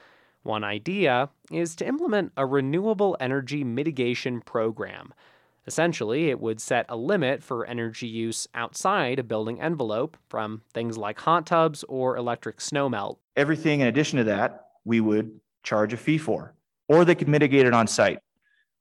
One 0.43 0.63
idea 0.63 1.31
is 1.51 1.75
to 1.77 1.87
implement 1.87 2.33
a 2.37 2.47
renewable 2.47 3.17
energy 3.19 3.65
mitigation 3.65 4.41
program. 4.41 5.13
Essentially, 5.67 6.31
it 6.31 6.41
would 6.41 6.61
set 6.61 6.87
a 6.89 6.97
limit 6.97 7.43
for 7.43 7.67
energy 7.67 8.07
use 8.07 8.47
outside 8.55 9.19
a 9.19 9.25
building 9.25 9.61
envelope 9.61 10.17
from 10.29 10.63
things 10.73 10.97
like 10.97 11.19
hot 11.21 11.47
tubs 11.47 11.85
or 11.89 12.17
electric 12.17 12.59
snowmelt. 12.59 13.17
Everything 13.37 13.81
in 13.81 13.89
addition 13.89 14.19
to 14.19 14.25
that, 14.25 14.69
we 14.85 15.01
would 15.01 15.41
charge 15.65 15.93
a 15.93 15.97
fee 15.97 16.19
for, 16.19 16.55
or 16.89 17.05
they 17.05 17.17
could 17.17 17.29
mitigate 17.29 17.67
it 17.67 17.75
on 17.75 17.87
site. 17.89 18.21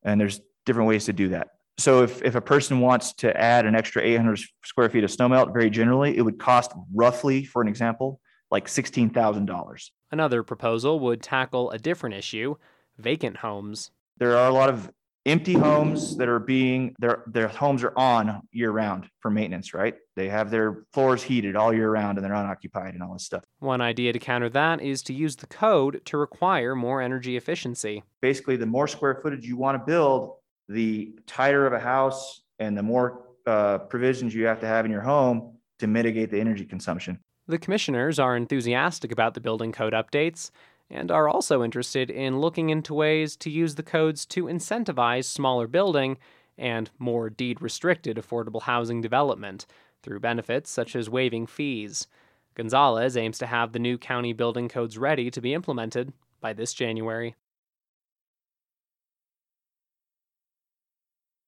And 0.04 0.22
there's 0.22 0.42
different 0.66 0.88
ways 0.88 1.06
to 1.06 1.14
do 1.14 1.30
that. 1.30 1.50
So 1.78 2.04
if, 2.04 2.22
if 2.22 2.36
a 2.36 2.42
person 2.42 2.80
wants 2.80 3.14
to 3.16 3.36
add 3.36 3.66
an 3.66 3.76
extra 3.76 4.02
800 4.02 4.40
square 4.64 4.90
feet 4.90 5.04
of 5.04 5.10
snowmelt, 5.10 5.52
very 5.54 5.70
generally, 5.70 6.16
it 6.16 6.22
would 6.22 6.40
cost 6.40 6.72
roughly, 6.94 7.44
for 7.44 7.62
an 7.62 7.68
example, 7.68 8.22
like 8.52 8.68
$16,000. 8.68 9.90
Another 10.12 10.44
proposal 10.44 11.00
would 11.00 11.22
tackle 11.22 11.72
a 11.72 11.80
different 11.80 12.16
issue 12.16 12.56
vacant 12.98 13.38
homes. 13.38 13.92
There 14.18 14.38
are 14.38 14.48
a 14.48 14.54
lot 14.54 14.70
of 14.70 14.90
empty 15.26 15.54
homes 15.54 16.16
that 16.18 16.30
are 16.30 16.40
being, 16.40 16.96
their, 17.00 17.24
their 17.28 17.48
homes 17.48 17.84
are 17.84 17.98
on 17.98 18.42
year 18.52 18.72
round 18.72 19.10
for 19.20 19.32
maintenance, 19.32 19.74
right? 19.74 19.96
They 20.16 20.30
have 20.30 20.52
their 20.52 20.86
floors 20.94 21.24
heated 21.24 21.56
all 21.56 21.74
year 21.74 21.90
round 21.90 22.18
and 22.18 22.26
they're 22.26 22.34
unoccupied 22.34 22.94
and 22.94 23.02
all 23.02 23.14
this 23.14 23.26
stuff. 23.26 23.44
One 23.60 23.82
idea 23.82 24.14
to 24.14 24.20
counter 24.20 24.50
that 24.50 24.82
is 24.82 25.02
to 25.04 25.14
use 25.14 25.36
the 25.36 25.48
code 25.48 26.02
to 26.06 26.18
require 26.18 26.76
more 26.76 27.02
energy 27.02 27.38
efficiency. 27.38 28.04
Basically, 28.22 28.56
the 28.56 28.66
more 28.66 28.88
square 28.88 29.20
footage 29.22 29.46
you 29.46 29.58
want 29.58 29.80
to 29.80 29.86
build, 29.86 30.36
the 30.70 31.18
tighter 31.26 31.66
of 31.66 31.74
a 31.74 31.80
house 31.80 32.42
and 32.60 32.78
the 32.78 32.84
more 32.84 33.26
uh, 33.48 33.80
provisions 33.80 34.34
you 34.34 34.46
have 34.46 34.60
to 34.60 34.68
have 34.68 34.86
in 34.86 34.92
your 34.92 35.02
home 35.02 35.58
to 35.80 35.88
mitigate 35.88 36.32
the 36.32 36.40
energy 36.40 36.66
consumption. 36.66 37.20
The 37.48 37.60
commissioners 37.60 38.18
are 38.18 38.36
enthusiastic 38.36 39.12
about 39.12 39.36
the 39.36 39.42
building 39.42 39.72
code 39.72 39.94
updates 39.94 40.50
and 40.90 41.12
are 41.12 41.28
also 41.28 41.64
interested 41.64 42.10
in 42.10 42.40
looking 42.40 42.70
into 42.70 42.94
ways 42.94 43.36
to 43.38 43.50
use 43.50 43.76
the 43.76 43.84
codes 43.84 44.26
to 44.28 44.46
incentivize 44.46 45.26
smaller 45.26 45.68
building 45.68 46.18
and 46.58 46.90
more 47.00 47.30
deed 47.30 47.62
restricted 47.62 48.18
affordable 48.18 48.64
housing 48.64 49.02
development 49.02 49.66
through 50.04 50.20
benefits 50.20 50.70
such 50.70 50.96
as 50.96 51.10
waiving 51.10 51.48
fees. 51.48 52.08
Gonzalez 52.54 53.18
aims 53.18 53.38
to 53.40 53.48
have 53.48 53.74
the 53.74 53.80
new 53.80 53.98
county 53.98 54.32
building 54.32 54.70
codes 54.70 54.98
ready 54.98 55.30
to 55.32 55.42
be 55.42 55.54
implemented 55.54 56.14
by 56.40 56.54
this 56.54 56.74
January. 56.74 57.36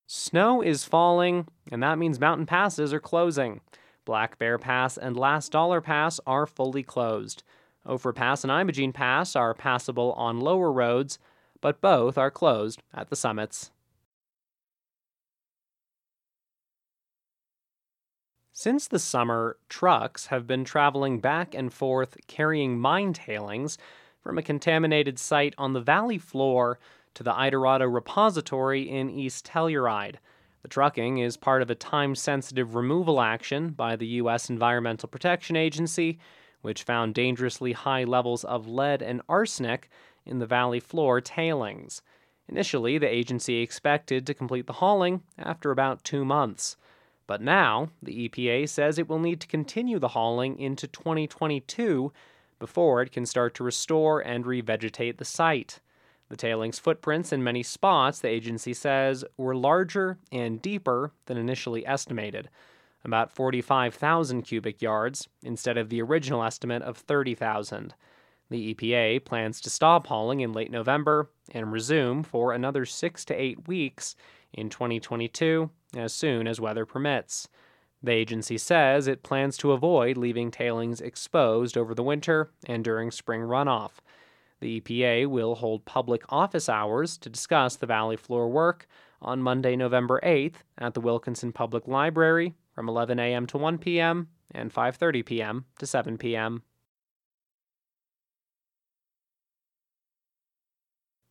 Snow 0.08 0.62
is 0.62 0.84
falling, 0.84 1.48
and 1.72 1.84
that 1.84 1.98
means 1.98 2.20
mountain 2.20 2.46
passes 2.46 2.94
are 2.94 3.00
closing. 3.00 3.62
Black 4.06 4.38
Bear 4.39 4.58
Pass 4.58 4.98
and 4.98 5.17
Last 5.17 5.51
Dollar 5.51 5.82
Pass 5.82 6.20
are 6.25 6.46
fully 6.46 6.84
closed. 6.84 7.44
Ophir 7.88 8.13
Pass 8.13 8.44
and 8.44 8.51
Imogene 8.51 8.94
Pass 8.94 9.36
are 9.36 9.53
passable 9.53 10.13
on 10.13 10.41
lower 10.41 10.72
roads, 10.72 11.17
but 11.62 11.82
both 11.82 12.17
are 12.17 12.29
closed 12.29 12.84
at 12.94 13.10
the 13.10 13.15
summits. 13.15 13.72
Since 18.51 18.88
the 18.88 19.00
summer, 19.00 19.58
trucks 19.70 20.27
have 20.27 20.48
been 20.48 20.65
traveling 20.65 21.20
back 21.20 21.53
and 21.53 21.72
forth 21.72 22.17
carrying 22.27 22.79
mine 22.79 23.13
tailings 23.13 23.77
from 24.20 24.38
a 24.38 24.44
contaminated 24.44 25.20
site 25.20 25.53
on 25.58 25.74
the 25.74 25.79
valley 25.79 26.17
floor 26.17 26.79
to 27.13 27.24
the 27.24 27.34
Idarado 27.34 27.91
repository 27.91 28.89
in 28.89 29.10
East 29.10 29.46
Telluride. 29.46 30.15
The 30.63 30.67
trucking 30.67 31.20
is 31.20 31.38
part 31.38 31.62
of 31.62 31.70
a 31.70 31.75
time 31.75 32.15
sensitive 32.15 32.75
removal 32.75 33.22
action 33.22 33.70
by 33.70 33.96
the 33.96 34.08
U.S. 34.08 34.50
Environmental 34.50 35.08
Protection 35.08 35.56
Agency, 35.56 36.17
which 36.67 36.83
found 36.83 37.15
dangerously 37.15 37.71
high 37.71 38.03
levels 38.03 38.43
of 38.43 38.67
lead 38.67 39.01
and 39.01 39.21
arsenic 39.29 39.89
in 40.25 40.39
the 40.39 40.45
valley 40.45 40.81
floor 40.81 41.21
tailings. 41.21 42.01
Initially, 42.50 42.97
the 42.97 43.07
agency 43.07 43.62
expected 43.62 44.27
to 44.27 44.33
complete 44.33 44.67
the 44.67 44.74
hauling 44.74 45.24
after 45.38 45.71
about 45.71 46.03
two 46.03 46.25
months. 46.25 46.75
But 47.25 47.41
now, 47.41 47.91
the 48.03 48.27
EPA 48.27 48.67
says 48.67 49.00
it 49.00 49.07
will 49.07 49.17
need 49.17 49.39
to 49.39 49.47
continue 49.47 49.97
the 49.97 50.09
hauling 50.09 50.59
into 50.59 50.89
2022 50.89 52.12
before 52.59 53.01
it 53.01 53.13
can 53.13 53.25
start 53.25 53.53
to 53.55 53.63
restore 53.63 54.19
and 54.19 54.43
revegetate 54.43 55.19
the 55.19 55.24
site. 55.24 55.79
The 56.27 56.36
tailings 56.36 56.79
footprints 56.79 57.31
in 57.31 57.41
many 57.41 57.63
spots, 57.63 58.19
the 58.19 58.27
agency 58.27 58.74
says, 58.74 59.24
were 59.38 59.55
larger 59.55 60.17
and 60.33 60.62
deeper 60.62 61.13
than 61.27 61.38
initially 61.38 61.88
estimated, 61.88 62.50
about 63.08 63.32
45,000 63.32 64.44
cubic 64.44 64.82
yards 64.82 65.28
instead 65.42 65.78
of 65.78 65.90
the 65.90 66.02
original 66.02 66.44
estimate 66.44 66.84
of 66.84 66.98
30,000. 66.98 67.96
The 68.50 68.74
EPA 68.74 69.26
plans 69.26 69.60
to 69.62 69.70
stop 69.70 70.08
hauling 70.08 70.42
in 70.42 70.54
late 70.54 70.72
November 70.72 71.32
and 71.52 71.72
resume 71.72 72.24
for 72.24 72.54
another 72.54 72.86
six 72.86 73.26
to 73.26 73.34
eight 73.34 73.68
weeks 73.68 74.16
in 74.54 74.70
2022 74.70 75.70
as 75.96 76.14
soon 76.14 76.48
as 76.48 76.62
weather 76.62 76.86
permits. 76.86 77.48
The 78.04 78.12
agency 78.12 78.58
says 78.58 79.08
it 79.08 79.24
plans 79.24 79.58
to 79.58 79.72
avoid 79.72 80.18
leaving 80.18 80.52
tailings 80.52 81.02
exposed 81.02 81.78
over 81.78 81.96
the 81.96 82.04
winter 82.04 82.52
and 82.68 82.84
during 82.84 83.12
spring 83.12 83.42
runoff. 83.42 83.94
The 84.60 84.80
EPA 84.80 85.28
will 85.28 85.56
hold 85.56 85.86
public 85.86 86.24
office 86.30 86.70
hours 86.70 87.18
to 87.20 87.30
discuss 87.30 87.76
the 87.76 87.86
valley 87.86 88.18
floor 88.18 88.48
work 88.50 88.88
on 89.22 89.42
Monday, 89.42 89.76
November 89.76 90.20
8th 90.24 90.58
at 90.78 90.94
the 90.94 91.02
Wilkinson 91.02 91.52
Public 91.52 91.88
Library 91.88 92.54
from 92.77 92.88
11 92.88 93.17
a.m. 93.17 93.48
to 93.48 93.57
1 93.57 93.79
p.m. 93.79 94.27
and 94.51 94.72
5:30 94.72 95.25
p.m. 95.25 95.65
to 95.79 95.88
7 95.88 96.15
p.m. 96.19 96.62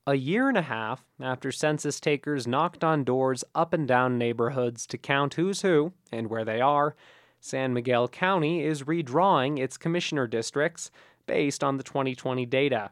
A 0.09 0.17
year 0.17 0.49
and 0.49 0.59
a 0.59 0.63
half 0.63 1.05
after 1.21 1.53
census 1.53 2.01
takers 2.01 2.49
knocked 2.49 2.83
on 2.83 3.05
doors 3.05 3.45
up 3.55 3.73
and 3.73 3.87
down 3.87 4.19
neighborhoods 4.19 4.89
to 4.89 4.99
count 4.99 5.35
who's 5.35 5.63
who 5.63 5.93
and 6.11 6.29
where 6.29 6.45
they 6.45 6.61
are, 6.61 6.97
San 7.39 7.73
Miguel 7.73 8.09
County 8.09 8.65
is 8.65 8.83
redrawing 8.83 9.57
its 9.57 9.77
commissioner 9.77 10.27
districts 10.27 10.91
based 11.27 11.63
on 11.63 11.77
the 11.77 11.85
2020 11.85 12.45
data. 12.47 12.91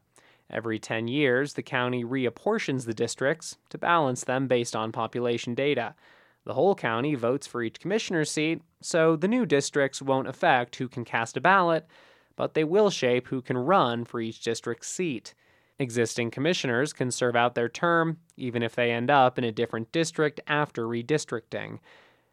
Every 0.49 0.79
10 0.79 1.09
years, 1.09 1.55
the 1.55 1.63
county 1.65 2.05
reapportions 2.05 2.87
the 2.87 2.95
districts 2.95 3.59
to 3.71 3.79
balance 3.79 4.23
them 4.23 4.47
based 4.47 4.77
on 4.77 4.93
population 4.93 5.57
data. 5.57 5.97
The 6.45 6.55
whole 6.55 6.75
county 6.75 7.15
votes 7.15 7.47
for 7.47 7.63
each 7.63 7.81
commissioner 7.81 8.25
seat, 8.25 8.63
so 8.81 9.17
the 9.17 9.29
new 9.29 9.47
districts 9.47 10.03
won't 10.03 10.29
affect 10.29 10.77
who 10.77 10.89
can 10.89 11.05
cast 11.05 11.37
a 11.37 11.41
ballot, 11.41 11.87
but 12.37 12.55
they 12.55 12.65
will 12.65 12.91
shape 12.91 13.29
who 13.29 13.41
can 13.41 13.57
run 13.57 14.05
for 14.05 14.21
each 14.21 14.41
district 14.43 14.85
seat. 14.85 15.35
Existing 15.79 16.31
commissioners 16.31 16.93
can 16.93 17.11
serve 17.11 17.35
out 17.35 17.55
their 17.55 17.69
term, 17.69 18.19
even 18.37 18.63
if 18.63 18.77
they 18.77 18.93
end 18.93 19.11
up 19.11 19.39
in 19.39 19.45
a 19.45 19.53
different 19.53 19.91
district 19.91 20.41
after 20.47 20.87
redistricting. 20.87 21.79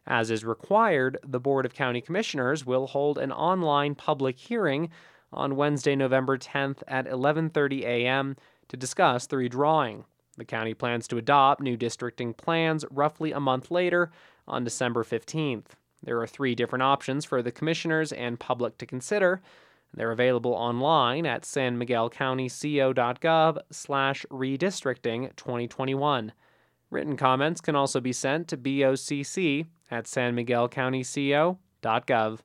As 0.06 0.30
is 0.30 0.44
required, 0.44 1.18
the 1.24 1.40
Board 1.40 1.64
of 1.64 1.74
County 1.74 2.00
Commissioners 2.00 2.66
will 2.66 2.88
hold 2.88 3.18
an 3.18 3.32
online 3.32 3.94
public 3.94 4.38
hearing 4.38 4.90
on 5.32 5.56
Wednesday, 5.56 5.96
November 5.96 6.36
10th 6.36 6.82
at 6.86 7.06
11:30 7.06 7.82
a.m. 7.82 8.36
to 8.68 8.76
discuss 8.76 9.26
the 9.26 9.36
redrawing. 9.36 10.04
The 10.36 10.44
county 10.44 10.74
plans 10.74 11.06
to 11.08 11.18
adopt 11.18 11.60
new 11.60 11.76
districting 11.76 12.34
plans 12.34 12.84
roughly 12.90 13.32
a 13.32 13.40
month 13.40 13.70
later 13.70 14.10
on 14.48 14.64
December 14.64 15.04
15th. 15.04 15.66
There 16.02 16.20
are 16.20 16.26
three 16.26 16.54
different 16.54 16.82
options 16.82 17.24
for 17.24 17.42
the 17.42 17.52
commissioners 17.52 18.12
and 18.12 18.40
public 18.40 18.78
to 18.78 18.86
consider. 18.86 19.42
They're 19.94 20.10
available 20.10 20.54
online 20.54 21.26
at 21.26 21.42
sanmiguelcountyco.gov 21.42 23.58
slash 23.70 24.24
redistricting 24.30 25.36
2021. 25.36 26.32
Written 26.90 27.16
comments 27.16 27.60
can 27.60 27.76
also 27.76 28.00
be 28.00 28.12
sent 28.12 28.48
to 28.48 28.56
bocc 28.56 29.66
at 29.90 30.06
sanmiguelcountyco.gov. 30.06 32.38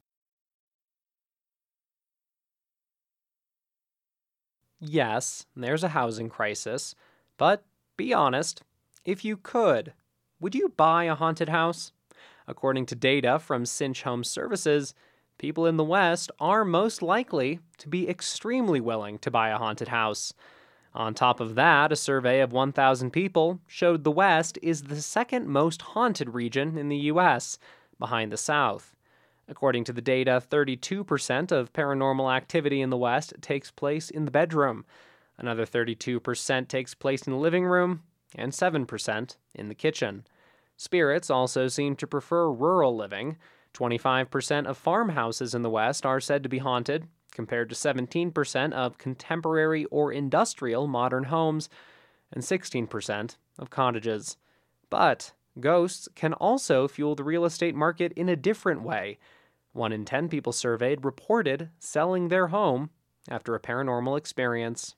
Yes, 4.79 5.47
there's 5.55 5.83
a 5.83 5.89
housing 5.89 6.29
crisis, 6.29 6.93
but 7.37 7.65
be 7.97 8.13
honest, 8.13 8.61
if 9.03 9.25
you 9.25 9.35
could, 9.35 9.93
would 10.39 10.55
you 10.55 10.69
buy 10.69 11.05
a 11.05 11.15
haunted 11.15 11.49
house? 11.49 11.91
According 12.47 12.85
to 12.87 12.95
data 12.95 13.39
from 13.39 13.65
Cinch 13.65 14.03
Home 14.03 14.23
Services, 14.23 14.93
people 15.37 15.65
in 15.65 15.77
the 15.77 15.83
West 15.83 16.31
are 16.39 16.63
most 16.63 17.01
likely 17.01 17.59
to 17.79 17.89
be 17.89 18.07
extremely 18.07 18.79
willing 18.79 19.17
to 19.19 19.31
buy 19.31 19.49
a 19.49 19.57
haunted 19.57 19.89
house. 19.89 20.33
On 20.93 21.13
top 21.13 21.39
of 21.39 21.55
that, 21.55 21.91
a 21.91 21.95
survey 21.95 22.39
of 22.39 22.53
1,000 22.53 23.11
people 23.11 23.59
showed 23.67 24.03
the 24.03 24.11
West 24.11 24.57
is 24.61 24.83
the 24.83 25.01
second 25.01 25.47
most 25.47 25.81
haunted 25.81 26.33
region 26.33 26.77
in 26.77 26.89
the 26.89 26.97
U.S., 26.97 27.59
behind 27.99 28.31
the 28.31 28.37
South. 28.37 28.95
According 29.47 29.85
to 29.85 29.93
the 29.93 30.01
data, 30.01 30.41
32% 30.49 31.51
of 31.51 31.73
paranormal 31.73 32.35
activity 32.35 32.81
in 32.81 32.89
the 32.89 32.97
West 32.97 33.33
takes 33.41 33.71
place 33.71 34.09
in 34.09 34.25
the 34.25 34.31
bedroom, 34.31 34.85
another 35.37 35.65
32% 35.65 36.67
takes 36.67 36.93
place 36.93 37.23
in 37.23 37.33
the 37.33 37.39
living 37.39 37.65
room, 37.65 38.03
and 38.35 38.51
7% 38.51 39.37
in 39.55 39.69
the 39.69 39.75
kitchen. 39.75 40.25
Spirits 40.75 41.29
also 41.29 41.67
seem 41.67 41.95
to 41.95 42.07
prefer 42.07 42.51
rural 42.51 42.95
living. 42.95 43.37
25% 43.73 44.65
of 44.65 44.77
farmhouses 44.77 45.53
in 45.53 45.61
the 45.61 45.69
West 45.69 46.05
are 46.05 46.19
said 46.19 46.43
to 46.43 46.49
be 46.49 46.59
haunted, 46.59 47.07
compared 47.31 47.69
to 47.69 47.75
17% 47.75 48.73
of 48.73 48.97
contemporary 48.97 49.85
or 49.85 50.11
industrial 50.11 50.87
modern 50.87 51.25
homes 51.25 51.69
and 52.31 52.43
16% 52.43 53.37
of 53.59 53.69
cottages. 53.69 54.37
But 54.89 55.33
ghosts 55.59 56.07
can 56.15 56.33
also 56.33 56.87
fuel 56.87 57.15
the 57.15 57.23
real 57.23 57.45
estate 57.45 57.75
market 57.75 58.11
in 58.13 58.29
a 58.29 58.35
different 58.35 58.81
way. 58.81 59.19
One 59.73 59.91
in 59.91 60.05
10 60.05 60.29
people 60.29 60.53
surveyed 60.53 61.05
reported 61.05 61.69
selling 61.79 62.27
their 62.27 62.47
home 62.47 62.89
after 63.29 63.53
a 63.53 63.59
paranormal 63.59 64.17
experience. 64.17 64.95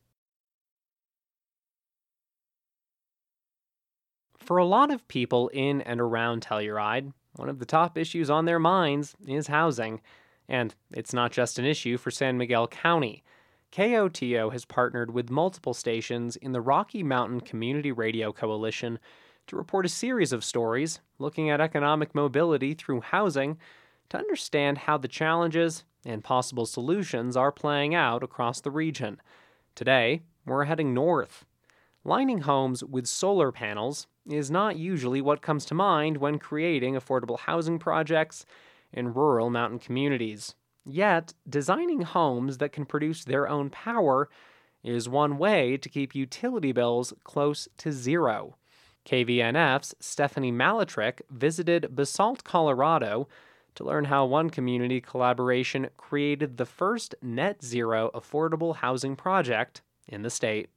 For 4.49 4.57
a 4.57 4.65
lot 4.65 4.89
of 4.89 5.07
people 5.07 5.49
in 5.49 5.81
and 5.81 6.01
around 6.01 6.41
Telluride, 6.41 7.13
one 7.35 7.49
of 7.49 7.59
the 7.59 7.67
top 7.67 7.95
issues 7.99 8.31
on 8.31 8.45
their 8.45 8.57
minds 8.57 9.15
is 9.27 9.45
housing. 9.45 10.01
And 10.47 10.73
it's 10.91 11.13
not 11.13 11.31
just 11.31 11.59
an 11.59 11.65
issue 11.65 11.97
for 11.97 12.09
San 12.09 12.35
Miguel 12.35 12.67
County. 12.67 13.23
KOTO 13.71 14.51
has 14.51 14.65
partnered 14.65 15.12
with 15.12 15.29
multiple 15.29 15.75
stations 15.75 16.35
in 16.35 16.51
the 16.51 16.62
Rocky 16.62 17.03
Mountain 17.03 17.41
Community 17.41 17.91
Radio 17.91 18.33
Coalition 18.33 18.97
to 19.45 19.55
report 19.55 19.85
a 19.85 19.89
series 19.89 20.33
of 20.33 20.43
stories 20.43 20.99
looking 21.19 21.51
at 21.51 21.62
economic 21.62 22.15
mobility 22.15 22.73
through 22.73 23.01
housing 23.01 23.55
to 24.09 24.17
understand 24.17 24.79
how 24.79 24.97
the 24.97 25.07
challenges 25.07 25.83
and 26.07 26.23
possible 26.23 26.65
solutions 26.65 27.38
are 27.38 27.51
playing 27.51 27.93
out 27.93 28.23
across 28.23 28.62
the 28.62 28.71
region. 28.71 29.21
Today, 29.75 30.23
we're 30.43 30.65
heading 30.65 30.95
north. 30.95 31.45
Lining 32.05 32.39
homes 32.39 32.83
with 32.83 33.07
solar 33.07 33.51
panels 33.51 34.07
is 34.25 34.49
not 34.49 34.77
usually 34.77 35.21
what 35.21 35.41
comes 35.41 35.65
to 35.65 35.73
mind 35.73 36.17
when 36.17 36.39
creating 36.39 36.95
affordable 36.95 37.39
housing 37.39 37.77
projects 37.77 38.45
in 38.93 39.13
rural 39.13 39.49
mountain 39.49 39.79
communities. 39.79 40.55
Yet, 40.85 41.33
designing 41.47 42.01
homes 42.01 42.57
that 42.59 42.71
can 42.71 42.85
produce 42.85 43.23
their 43.23 43.49
own 43.49 43.69
power 43.69 44.29
is 44.81 45.09
one 45.09 45.38
way 45.38 45.75
to 45.77 45.89
keep 45.89 46.15
utility 46.15 46.71
bills 46.71 47.13
close 47.25 47.67
to 47.77 47.91
zero. 47.91 48.55
KVNF's 49.05 49.93
Stephanie 49.99 50.51
Maltarich 50.51 51.21
visited 51.29 51.95
Basalt, 51.95 52.43
Colorado 52.43 53.27
to 53.75 53.83
learn 53.83 54.05
how 54.05 54.25
one 54.25 54.49
community 54.49 55.01
collaboration 55.01 55.89
created 55.97 56.57
the 56.57 56.65
first 56.65 57.13
net 57.21 57.63
zero 57.63 58.09
affordable 58.13 58.77
housing 58.77 59.15
project 59.15 59.81
in 60.07 60.21
the 60.21 60.29
state. 60.29 60.69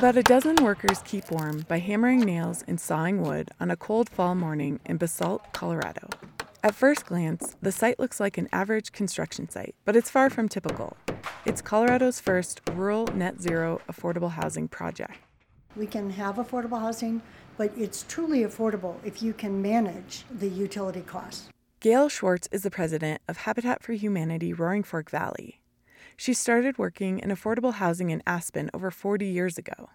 About 0.00 0.16
a 0.16 0.22
dozen 0.22 0.56
workers 0.64 1.02
keep 1.04 1.30
warm 1.30 1.66
by 1.68 1.78
hammering 1.78 2.20
nails 2.20 2.64
and 2.66 2.80
sawing 2.80 3.20
wood 3.20 3.50
on 3.60 3.70
a 3.70 3.76
cold 3.76 4.08
fall 4.08 4.34
morning 4.34 4.80
in 4.86 4.96
Basalt, 4.96 5.52
Colorado. 5.52 6.08
At 6.64 6.74
first 6.74 7.04
glance, 7.04 7.54
the 7.60 7.70
site 7.70 8.00
looks 8.00 8.18
like 8.18 8.38
an 8.38 8.48
average 8.50 8.92
construction 8.92 9.50
site, 9.50 9.74
but 9.84 9.96
it's 9.96 10.08
far 10.08 10.30
from 10.30 10.48
typical. 10.48 10.96
It's 11.44 11.60
Colorado's 11.60 12.18
first 12.18 12.62
rural 12.72 13.08
net 13.08 13.42
zero 13.42 13.82
affordable 13.92 14.30
housing 14.30 14.68
project. 14.68 15.18
We 15.76 15.86
can 15.86 16.08
have 16.08 16.36
affordable 16.36 16.80
housing, 16.80 17.20
but 17.58 17.70
it's 17.76 18.06
truly 18.08 18.40
affordable 18.44 18.94
if 19.04 19.22
you 19.22 19.34
can 19.34 19.60
manage 19.60 20.24
the 20.30 20.48
utility 20.48 21.02
costs. 21.02 21.50
Gail 21.80 22.08
Schwartz 22.08 22.48
is 22.50 22.62
the 22.62 22.70
president 22.70 23.20
of 23.28 23.36
Habitat 23.36 23.82
for 23.82 23.92
Humanity 23.92 24.54
Roaring 24.54 24.82
Fork 24.82 25.10
Valley. 25.10 25.59
She 26.16 26.34
started 26.34 26.78
working 26.78 27.18
in 27.18 27.30
affordable 27.30 27.74
housing 27.74 28.10
in 28.10 28.22
Aspen 28.26 28.70
over 28.74 28.90
40 28.90 29.26
years 29.26 29.56
ago. 29.58 29.90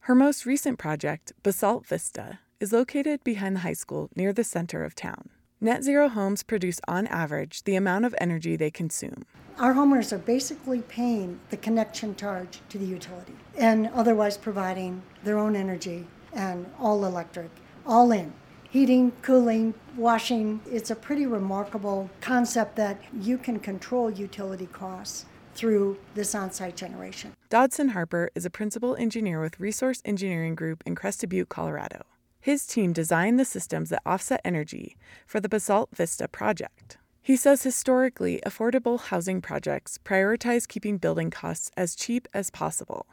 Her 0.00 0.14
most 0.14 0.44
recent 0.44 0.78
project, 0.78 1.32
Basalt 1.42 1.86
Vista, 1.86 2.40
is 2.60 2.72
located 2.72 3.24
behind 3.24 3.56
the 3.56 3.60
high 3.60 3.72
school 3.72 4.10
near 4.14 4.32
the 4.32 4.44
center 4.44 4.84
of 4.84 4.94
town. 4.94 5.30
Net 5.60 5.82
zero 5.82 6.08
homes 6.08 6.42
produce, 6.42 6.80
on 6.86 7.06
average, 7.06 7.64
the 7.64 7.74
amount 7.74 8.04
of 8.04 8.14
energy 8.18 8.54
they 8.54 8.70
consume. 8.70 9.24
Our 9.58 9.72
homeowners 9.72 10.12
are 10.12 10.18
basically 10.18 10.82
paying 10.82 11.40
the 11.48 11.56
connection 11.56 12.16
charge 12.16 12.60
to 12.68 12.76
the 12.76 12.84
utility 12.84 13.34
and 13.56 13.88
otherwise 13.94 14.36
providing 14.36 15.02
their 15.22 15.38
own 15.38 15.56
energy 15.56 16.06
and 16.32 16.66
all 16.78 17.04
electric, 17.04 17.50
all 17.86 18.12
in. 18.12 18.32
Heating, 18.68 19.12
cooling, 19.22 19.72
washing. 19.96 20.60
It's 20.66 20.90
a 20.90 20.96
pretty 20.96 21.26
remarkable 21.26 22.10
concept 22.20 22.74
that 22.76 23.00
you 23.18 23.38
can 23.38 23.60
control 23.60 24.10
utility 24.10 24.66
costs 24.66 25.26
through 25.54 25.96
this 26.14 26.34
on 26.34 26.50
site 26.50 26.76
generation. 26.76 27.32
Dodson 27.48 27.90
Harper 27.90 28.30
is 28.34 28.44
a 28.44 28.50
principal 28.50 28.96
engineer 28.96 29.40
with 29.40 29.60
Resource 29.60 30.02
Engineering 30.04 30.54
Group 30.54 30.82
in 30.84 30.94
Crested 30.94 31.30
Butte, 31.30 31.48
Colorado. 31.48 32.02
His 32.40 32.66
team 32.66 32.92
designed 32.92 33.38
the 33.38 33.44
systems 33.44 33.90
that 33.90 34.02
offset 34.04 34.40
energy 34.44 34.96
for 35.26 35.40
the 35.40 35.48
Basalt 35.48 35.88
Vista 35.94 36.28
project. 36.28 36.98
He 37.22 37.36
says 37.36 37.62
historically, 37.62 38.40
affordable 38.44 39.00
housing 39.00 39.40
projects 39.40 39.98
prioritize 40.04 40.68
keeping 40.68 40.98
building 40.98 41.30
costs 41.30 41.70
as 41.74 41.94
cheap 41.94 42.28
as 42.34 42.50
possible. 42.50 43.06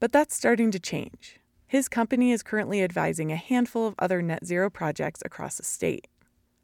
But 0.00 0.10
that's 0.10 0.34
starting 0.34 0.72
to 0.72 0.80
change. 0.80 1.38
His 1.68 1.88
company 1.88 2.32
is 2.32 2.42
currently 2.42 2.82
advising 2.82 3.30
a 3.30 3.36
handful 3.36 3.86
of 3.86 3.94
other 4.00 4.20
net 4.20 4.44
zero 4.44 4.68
projects 4.68 5.22
across 5.24 5.58
the 5.58 5.64
state. 5.64 6.08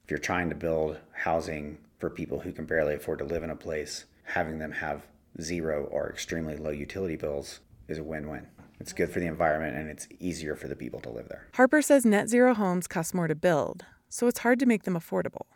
If 0.02 0.10
you're 0.10 0.18
trying 0.18 0.48
to 0.48 0.56
build 0.56 0.98
housing 1.12 1.78
for 1.98 2.10
people 2.10 2.40
who 2.40 2.50
can 2.50 2.64
barely 2.64 2.94
afford 2.94 3.20
to 3.20 3.24
live 3.24 3.44
in 3.44 3.50
a 3.50 3.56
place, 3.56 4.06
having 4.24 4.58
them 4.58 4.72
have 4.72 5.06
zero 5.40 5.88
or 5.90 6.10
extremely 6.10 6.56
low 6.56 6.70
utility 6.70 7.16
bills 7.16 7.60
is 7.88 7.98
a 7.98 8.04
win 8.04 8.28
win. 8.28 8.46
It's 8.80 8.92
good 8.92 9.10
for 9.10 9.20
the 9.20 9.26
environment 9.26 9.76
and 9.76 9.88
it's 9.88 10.06
easier 10.20 10.54
for 10.54 10.68
the 10.68 10.76
people 10.76 11.00
to 11.00 11.10
live 11.10 11.28
there. 11.28 11.48
Harper 11.54 11.82
says 11.82 12.04
net 12.04 12.28
zero 12.28 12.54
homes 12.54 12.86
cost 12.86 13.14
more 13.14 13.28
to 13.28 13.34
build, 13.34 13.84
so 14.08 14.26
it's 14.26 14.40
hard 14.40 14.58
to 14.60 14.66
make 14.66 14.84
them 14.84 14.94
affordable. 14.94 15.46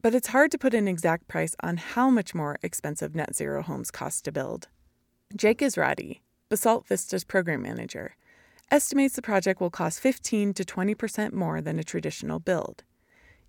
But 0.00 0.14
it's 0.14 0.28
hard 0.28 0.50
to 0.50 0.58
put 0.58 0.74
an 0.74 0.88
exact 0.88 1.28
price 1.28 1.54
on 1.62 1.76
how 1.76 2.10
much 2.10 2.34
more 2.34 2.58
expensive 2.62 3.14
net 3.14 3.36
zero 3.36 3.62
homes 3.62 3.90
cost 3.90 4.24
to 4.24 4.32
build. 4.32 4.68
Jake 5.36 5.58
Isradi, 5.58 6.20
Basalt 6.48 6.86
Vista's 6.86 7.24
program 7.24 7.62
manager, 7.62 8.16
estimates 8.70 9.16
the 9.16 9.22
project 9.22 9.60
will 9.60 9.70
cost 9.70 10.00
15 10.00 10.54
to 10.54 10.64
20% 10.64 11.32
more 11.32 11.60
than 11.60 11.78
a 11.78 11.84
traditional 11.84 12.40
build, 12.40 12.84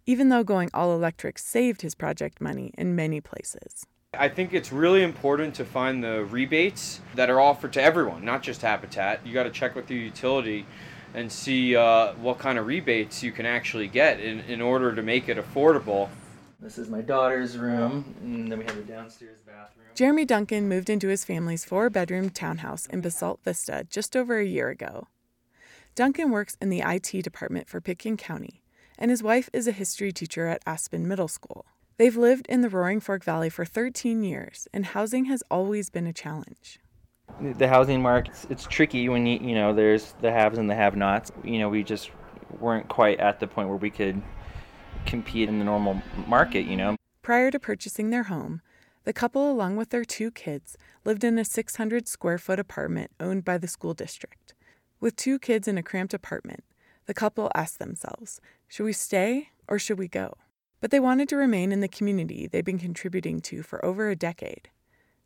even 0.06 0.30
though 0.30 0.44
going 0.44 0.70
all 0.74 0.94
electric 0.94 1.40
saved 1.40 1.82
his 1.82 1.96
project 1.96 2.42
money 2.42 2.72
in 2.78 2.96
many 2.96 3.20
places. 3.22 3.86
I 4.15 4.30
think 4.30 4.54
it's 4.54 4.71
really 4.71 5.02
important 5.02 5.56
to 5.56 5.65
find 5.65 6.04
the 6.04 6.26
rebates 6.26 7.02
that 7.15 7.32
are 7.32 7.41
offered 7.41 7.73
to 7.73 7.82
everyone, 7.82 8.23
not 8.23 8.43
just 8.43 8.62
Habitat. 8.62 9.26
You 9.26 9.34
got 9.34 9.43
to 9.43 9.49
check 9.49 9.76
with 9.76 9.89
your 9.89 9.99
utility 9.99 10.67
and 11.15 11.32
see 11.32 11.76
uh, 11.76 12.13
what 12.13 12.38
kind 12.38 12.60
of 12.60 12.67
rebates 12.67 13.23
you 13.23 13.32
can 13.32 13.47
actually 13.47 13.88
get 13.88 14.19
in, 14.19 14.41
in 14.41 14.62
order 14.62 14.93
to 14.93 15.02
make 15.02 15.30
it 15.30 15.38
affordable. 15.38 16.10
This 16.60 16.78
is 16.78 16.89
my 16.89 17.02
daughter's 17.02 17.58
room, 17.58 18.15
and 18.21 18.52
then 18.52 18.60
we 18.60 18.65
have 18.65 18.76
the 18.76 18.84
downstairs 18.84 19.39
bathroom. 19.41 19.88
Jeremy 19.95 20.26
Duncan 20.26 20.69
moved 20.69 20.89
into 20.89 21.08
his 21.08 21.26
family's 21.26 21.65
four 21.65 21.89
bedroom 21.89 22.30
townhouse 22.30 22.86
in 22.86 23.02
Basalt 23.02 23.39
Vista 23.43 23.86
just 23.89 24.15
over 24.15 24.38
a 24.38 24.45
year 24.45 24.69
ago. 24.69 25.08
Duncan 25.95 26.32
works 26.32 26.56
in 26.62 26.69
the 26.69 26.84
IT 26.86 27.23
department 27.23 27.67
for 27.67 27.82
Pitkin 27.82 28.17
County, 28.17 28.62
and 28.97 29.10
his 29.10 29.23
wife 29.23 29.49
is 29.54 29.67
a 29.67 29.71
history 29.71 30.12
teacher 30.12 30.47
at 30.47 30.62
Aspen 30.65 31.08
Middle 31.08 31.28
School. 31.28 31.65
They've 31.98 32.16
lived 32.16 32.48
in 32.48 32.62
the 32.62 32.70
Roaring 32.70 33.00
Fork 33.00 33.24
Valley 33.24 33.50
for 33.50 33.66
13 33.66 34.24
years, 34.24 34.68
and 34.74 34.86
housing 34.86 35.26
has 35.26 35.44
always 35.52 35.92
been 35.92 36.08
a 36.08 36.14
challenge. 36.14 36.80
The 37.40 37.68
housing 37.68 38.02
market, 38.02 38.34
it's 38.50 38.66
tricky 38.66 39.08
when 39.10 39.26
you, 39.28 39.40
you 39.40 39.54
know, 39.54 39.74
there's 39.74 40.16
the 40.22 40.32
haves 40.32 40.58
and 40.58 40.70
the 40.70 40.76
have 40.76 40.96
nots. 40.96 41.32
You 41.44 41.60
know, 41.60 41.70
we 41.70 41.84
just 41.84 42.10
weren't 42.60 42.88
quite 42.88 43.20
at 43.20 43.40
the 43.40 43.48
point 43.48 43.70
where 43.70 43.78
we 43.78 43.92
could 43.92 44.22
compete 45.06 45.50
in 45.50 45.60
the 45.60 45.66
normal 45.66 46.02
market, 46.28 46.66
you 46.66 46.76
know. 46.76 46.96
Prior 47.22 47.52
to 47.52 47.60
purchasing 47.60 48.10
their 48.10 48.24
home, 48.24 48.62
the 49.04 49.14
couple, 49.14 49.52
along 49.52 49.76
with 49.76 49.90
their 49.90 50.06
two 50.06 50.32
kids, 50.32 50.78
lived 51.06 51.24
in 51.24 51.38
a 51.38 51.46
600 51.46 52.08
square 52.08 52.38
foot 52.38 52.60
apartment 52.60 53.12
owned 53.20 53.46
by 53.46 53.58
the 53.58 53.68
school 53.68 53.94
district. 53.94 54.56
With 55.00 55.16
two 55.16 55.38
kids 55.38 55.68
in 55.68 55.78
a 55.78 55.84
cramped 55.84 56.14
apartment, 56.14 56.64
the 57.06 57.14
couple 57.14 57.52
asked 57.54 57.80
themselves, 57.80 58.40
should 58.68 58.86
we 58.86 58.94
stay 58.94 59.50
or 59.68 59.78
should 59.78 60.00
we 60.00 60.08
go? 60.08 60.34
But 60.84 60.91
they 60.91 61.00
wanted 61.00 61.30
to 61.30 61.38
remain 61.38 61.72
in 61.72 61.80
the 61.80 61.88
community 61.88 62.46
they've 62.46 62.65
been 62.65 62.78
contributing 62.78 63.39
to 63.43 63.63
for 63.63 63.84
over 63.86 64.10
a 64.10 64.17
decade. 64.17 64.67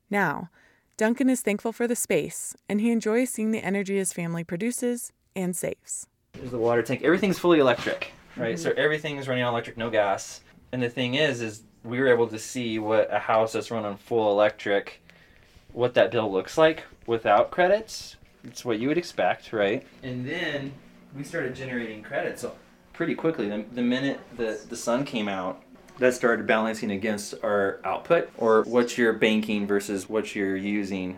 Now, 0.08 0.52
Duncan 0.98 1.32
is 1.32 1.42
thankful 1.42 1.74
for 1.74 1.88
the 1.88 1.96
space, 1.96 2.56
and 2.70 2.80
he 2.80 2.92
enjoys 2.92 3.32
seeing 3.32 3.50
the 3.50 3.66
energy 3.66 3.98
his 3.98 4.14
family 4.14 4.44
produces 4.44 5.14
and 5.36 5.56
saves. 5.56 6.06
There's 6.34 6.52
the 6.52 6.60
water 6.60 6.84
tank. 6.84 7.02
Everything's 7.02 7.40
fully 7.40 7.58
electric, 7.58 8.12
right? 8.36 8.54
Mhm. 8.54 8.60
So 8.60 8.72
everything 8.78 9.18
is 9.18 9.28
running 9.28 9.44
on 9.46 9.52
electric, 9.52 9.78
no 9.78 9.90
gas. 9.90 10.42
And 10.72 10.84
the 10.84 10.92
thing 10.92 11.16
is, 11.16 11.42
is 11.42 11.64
we 11.84 12.00
were 12.00 12.08
able 12.08 12.28
to 12.28 12.38
see 12.38 12.78
what 12.78 13.12
a 13.12 13.18
house 13.18 13.54
that's 13.54 13.72
run 13.72 13.84
on 13.84 13.98
full 13.98 14.32
electric, 14.32 15.02
what 15.74 15.96
that 15.96 16.12
bill 16.12 16.32
looks 16.32 16.60
like 16.60 16.84
without 17.08 17.50
credits. 17.50 18.16
It's 18.44 18.64
what 18.64 18.78
you 18.78 18.90
would 18.90 18.98
expect, 19.00 19.52
right? 19.54 19.84
And 20.04 20.24
then 20.24 20.74
we 21.16 21.24
started 21.24 21.56
generating 21.56 22.04
credits 22.04 22.44
pretty 22.98 23.16
quickly. 23.16 23.48
The, 23.48 23.64
the 23.74 23.84
minute 23.84 24.20
the, 24.36 24.60
the 24.68 24.76
sun 24.76 25.06
came 25.06 25.30
out, 25.30 25.64
that 26.00 26.14
started 26.14 26.46
balancing 26.46 26.92
against 26.92 27.34
our 27.44 27.80
output 27.84 28.30
or 28.38 28.64
what 28.64 28.98
you're 28.98 29.14
banking 29.14 29.66
versus 29.66 30.08
what 30.08 30.36
you're 30.36 30.56
using. 30.56 31.18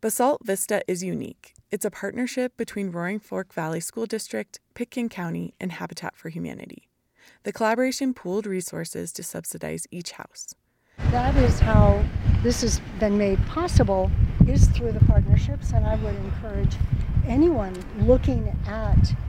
Basalt 0.00 0.40
Vista 0.44 0.82
is 0.86 1.02
unique. 1.02 1.54
It's 1.70 1.84
a 1.84 1.90
partnership 1.90 2.56
between 2.56 2.90
Roaring 2.90 3.20
Fork 3.20 3.52
Valley 3.52 3.80
School 3.80 4.06
District, 4.06 4.60
Pitkin 4.74 5.08
County, 5.08 5.54
and 5.60 5.72
Habitat 5.72 6.14
for 6.14 6.28
Humanity. 6.28 6.88
The 7.44 7.52
collaboration 7.52 8.14
pooled 8.14 8.46
resources 8.46 9.12
to 9.12 9.22
subsidize 9.22 9.86
each 9.90 10.12
house. 10.12 10.54
That 11.10 11.34
is 11.36 11.58
how 11.60 12.04
this 12.42 12.62
has 12.62 12.80
been 13.00 13.16
made 13.16 13.44
possible 13.46 14.10
is 14.46 14.66
through 14.68 14.92
the 14.92 15.04
partnerships 15.06 15.72
and 15.72 15.86
I 15.86 15.96
would 15.96 16.16
encourage 16.16 16.74
anyone 17.26 17.74
looking 18.00 18.54
at 18.66 18.98
a 19.10 19.27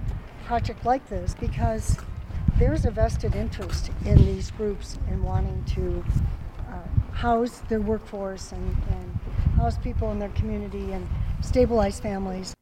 project 0.50 0.84
like 0.84 1.08
this 1.10 1.36
because 1.40 1.96
there's 2.58 2.84
a 2.84 2.90
vested 2.90 3.36
interest 3.36 3.92
in 4.04 4.18
these 4.26 4.50
groups 4.50 4.98
in 5.08 5.22
wanting 5.22 5.64
to 5.64 6.04
uh, 6.68 7.14
house 7.14 7.60
their 7.70 7.80
workforce 7.80 8.52
and, 8.52 8.76
and 8.90 9.20
house 9.58 9.78
people 9.78 10.12
in 10.12 10.18
their 10.18 10.30
community 10.30 10.92
and 10.92 11.08
stabilize 11.42 12.00
families. 12.00 12.56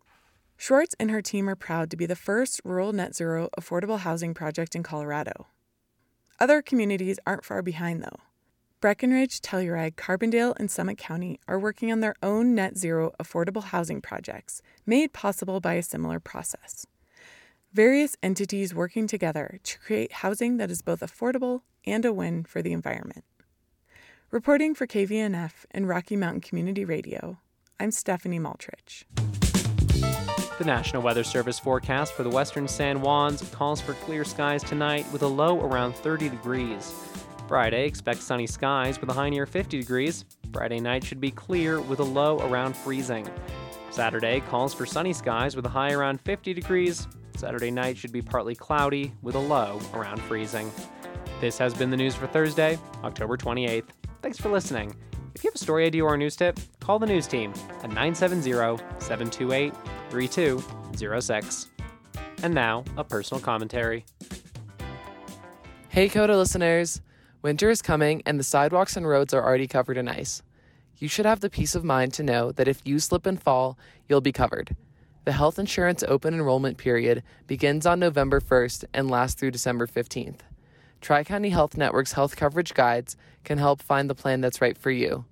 Schwartz 0.57 0.95
and 0.99 1.09
her 1.11 1.21
team 1.21 1.47
are 1.47 1.55
proud 1.55 1.89
to 1.89 1.95
be 1.95 2.05
the 2.05 2.17
first 2.17 2.59
rural 2.65 2.91
net 2.91 3.15
zero 3.15 3.47
affordable 3.57 3.99
housing 3.99 4.33
project 4.33 4.75
in 4.75 4.83
Colorado. 4.83 5.47
Other 6.41 6.61
communities 6.61 7.19
aren't 7.25 7.45
far 7.45 7.61
behind, 7.61 8.03
though. 8.03 8.19
Breckenridge, 8.81 9.39
Telluride, 9.39 9.95
Carbondale, 9.95 10.53
and 10.57 10.69
Summit 10.69 10.97
County 10.97 11.39
are 11.47 11.57
working 11.57 11.89
on 11.93 12.01
their 12.01 12.15
own 12.21 12.53
net 12.53 12.77
zero 12.77 13.13
affordable 13.17 13.63
housing 13.63 14.01
projects, 14.01 14.61
made 14.85 15.13
possible 15.13 15.61
by 15.61 15.75
a 15.75 15.83
similar 15.83 16.19
process. 16.19 16.85
Various 17.77 18.15
entities 18.23 18.73
working 18.73 19.05
together 19.05 19.59
to 19.61 19.77
create 19.77 20.11
housing 20.11 20.57
that 20.57 20.71
is 20.71 20.81
both 20.81 21.01
affordable 21.01 21.61
and 21.85 22.05
a 22.05 22.11
win 22.11 22.43
for 22.43 22.63
the 22.63 22.73
environment. 22.73 23.23
Reporting 24.31 24.73
for 24.73 24.87
KVNF 24.87 25.51
and 25.69 25.87
Rocky 25.87 26.15
Mountain 26.15 26.41
Community 26.41 26.83
Radio, 26.83 27.37
I'm 27.79 27.91
Stephanie 27.91 28.39
Maltarich. 28.39 29.03
The 30.57 30.65
National 30.65 31.03
Weather 31.03 31.23
Service 31.23 31.59
forecast 31.59 32.13
for 32.13 32.23
the 32.23 32.31
western 32.31 32.67
San 32.67 32.97
Juans 32.97 33.47
calls 33.51 33.79
for 33.79 33.93
clear 33.93 34.25
skies 34.25 34.63
tonight 34.63 35.05
with 35.13 35.21
a 35.21 35.27
low 35.27 35.61
around 35.61 35.93
30 35.93 36.29
degrees. 36.29 36.91
Friday, 37.47 37.85
expect 37.85 38.23
sunny 38.23 38.47
skies 38.47 38.99
with 38.99 39.11
a 39.11 39.13
high 39.13 39.29
near 39.29 39.45
50 39.45 39.77
degrees. 39.77 40.25
Friday 40.51 40.79
night 40.79 41.03
should 41.03 41.21
be 41.21 41.29
clear 41.29 41.79
with 41.79 41.99
a 41.99 42.03
low 42.03 42.39
around 42.39 42.75
freezing. 42.75 43.29
Saturday 43.91 44.39
calls 44.49 44.73
for 44.73 44.87
sunny 44.87 45.13
skies 45.13 45.55
with 45.55 45.67
a 45.67 45.69
high 45.69 45.91
around 45.91 46.19
50 46.21 46.55
degrees. 46.55 47.07
Saturday 47.37 47.69
night 47.69 47.97
should 47.97 48.11
be 48.11 48.21
partly 48.21 48.55
cloudy 48.55 49.13
with 49.21 49.35
a 49.35 49.39
low 49.39 49.79
around 49.93 50.19
freezing. 50.23 50.71
This 51.39 51.57
has 51.59 51.73
been 51.73 51.91
the 51.91 51.97
news 51.97 52.15
for 52.15 52.25
Thursday, 52.25 52.79
October 53.03 53.37
28th. 53.37 53.89
Thanks 54.23 54.39
for 54.39 54.49
listening. 54.49 54.95
If 55.35 55.43
you 55.43 55.49
have 55.49 55.55
a 55.55 55.59
story 55.59 55.85
idea 55.85 56.03
or 56.03 56.15
a 56.15 56.17
news 56.17 56.35
tip, 56.35 56.59
call 56.79 56.97
the 56.97 57.05
news 57.05 57.27
team 57.27 57.53
at 57.83 57.89
970 57.89 58.41
728 58.99 59.71
3206. 60.09 61.67
And 62.41 62.53
now, 62.55 62.83
a 62.97 63.03
personal 63.03 63.39
commentary. 63.39 64.03
Hey, 65.89 66.09
KOTO 66.09 66.37
listeners! 66.37 67.01
Winter 67.43 67.69
is 67.69 67.83
coming, 67.83 68.23
and 68.25 68.39
the 68.39 68.43
sidewalks 68.43 68.97
and 68.97 69.07
roads 69.07 69.33
are 69.33 69.43
already 69.43 69.67
covered 69.67 69.97
in 69.97 70.07
ice. 70.07 70.41
You 70.97 71.07
should 71.07 71.27
have 71.27 71.41
the 71.41 71.51
peace 71.51 71.75
of 71.75 71.83
mind 71.83 72.13
to 72.13 72.23
know 72.23 72.51
that 72.53 72.67
if 72.67 72.81
you 72.83 72.97
slip 72.97 73.27
and 73.27 73.41
fall, 73.41 73.77
you'll 74.09 74.21
be 74.21 74.31
covered. 74.31 74.75
The 75.27 75.33
health 75.33 75.59
insurance 75.59 76.05
open 76.07 76.33
enrollment 76.33 76.77
period 76.77 77.21
begins 77.47 77.85
on 77.85 77.99
November 77.99 78.39
1st 78.39 78.85
and 78.93 79.11
lasts 79.11 79.37
through 79.37 79.51
December 79.51 79.85
15th. 79.85 80.39
Tri 81.01 81.25
County 81.25 81.49
Health 81.49 81.75
Network's 81.75 82.13
health 82.13 82.37
coverage 82.37 82.73
guides 82.73 83.17
can 83.43 83.57
help 83.57 83.81
find 83.81 84.09
the 84.09 84.15
plan 84.15 84.39
that's 84.39 84.61
right 84.61 84.77
for 84.77 84.89
you. 84.89 85.25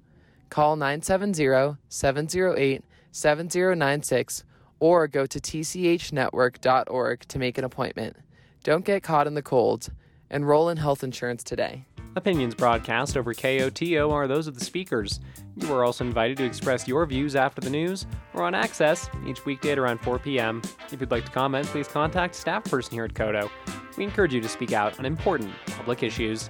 Call 0.49 0.75
970 0.75 1.77
708 1.88 2.84
7096 3.13 4.43
or 4.81 5.08
go 5.08 5.25
to 5.25 5.39
tchnetwork.org 5.39 7.21
to 7.29 7.39
make 7.39 7.58
an 7.58 7.63
appointment. 7.63 8.17
Don't 8.65 8.84
get 8.84 9.01
caught 9.01 9.27
in 9.27 9.36
the 9.36 9.41
cold. 9.41 9.93
Enroll 10.29 10.67
in 10.67 10.75
health 10.75 11.05
insurance 11.05 11.41
today. 11.41 11.86
Opinions 12.17 12.56
broadcast 12.56 13.17
over 13.17 13.34
KOTO 13.34 14.10
are 14.10 14.25
those 14.25 14.47
of 14.47 14.58
the 14.58 14.63
speakers. 14.63 15.19
You 15.58 15.73
are 15.73 15.84
also 15.84 16.06
invited 16.06 16.38
to 16.38 16.45
express 16.45 16.88
your 16.88 17.06
views 17.06 17.36
after 17.36 17.60
the 17.60 17.69
news 17.69 18.06
or 18.34 18.43
on 18.43 18.56
Access 18.56 19.10
each 19.28 19.45
weekday 19.45 19.73
at 19.73 19.78
around 19.78 19.97
4 19.99 20.19
p.m. 20.19 20.62
If 20.93 21.01
you'd 21.01 21.12
like 21.12 21.25
to 21.25 21.32
comment, 21.32 21.67
please 21.67 21.89
contact 21.89 22.36
staff 22.36 22.63
person 22.63 22.93
here 22.93 23.04
at 23.04 23.13
KOTO. 23.13 23.49
We 23.97 24.06
encourage 24.06 24.34
you 24.34 24.39
to 24.39 24.47
speak 24.47 24.71
out 24.71 24.97
on 24.97 25.06
important 25.06 25.54
public 25.75 26.04
issues. 26.04 26.49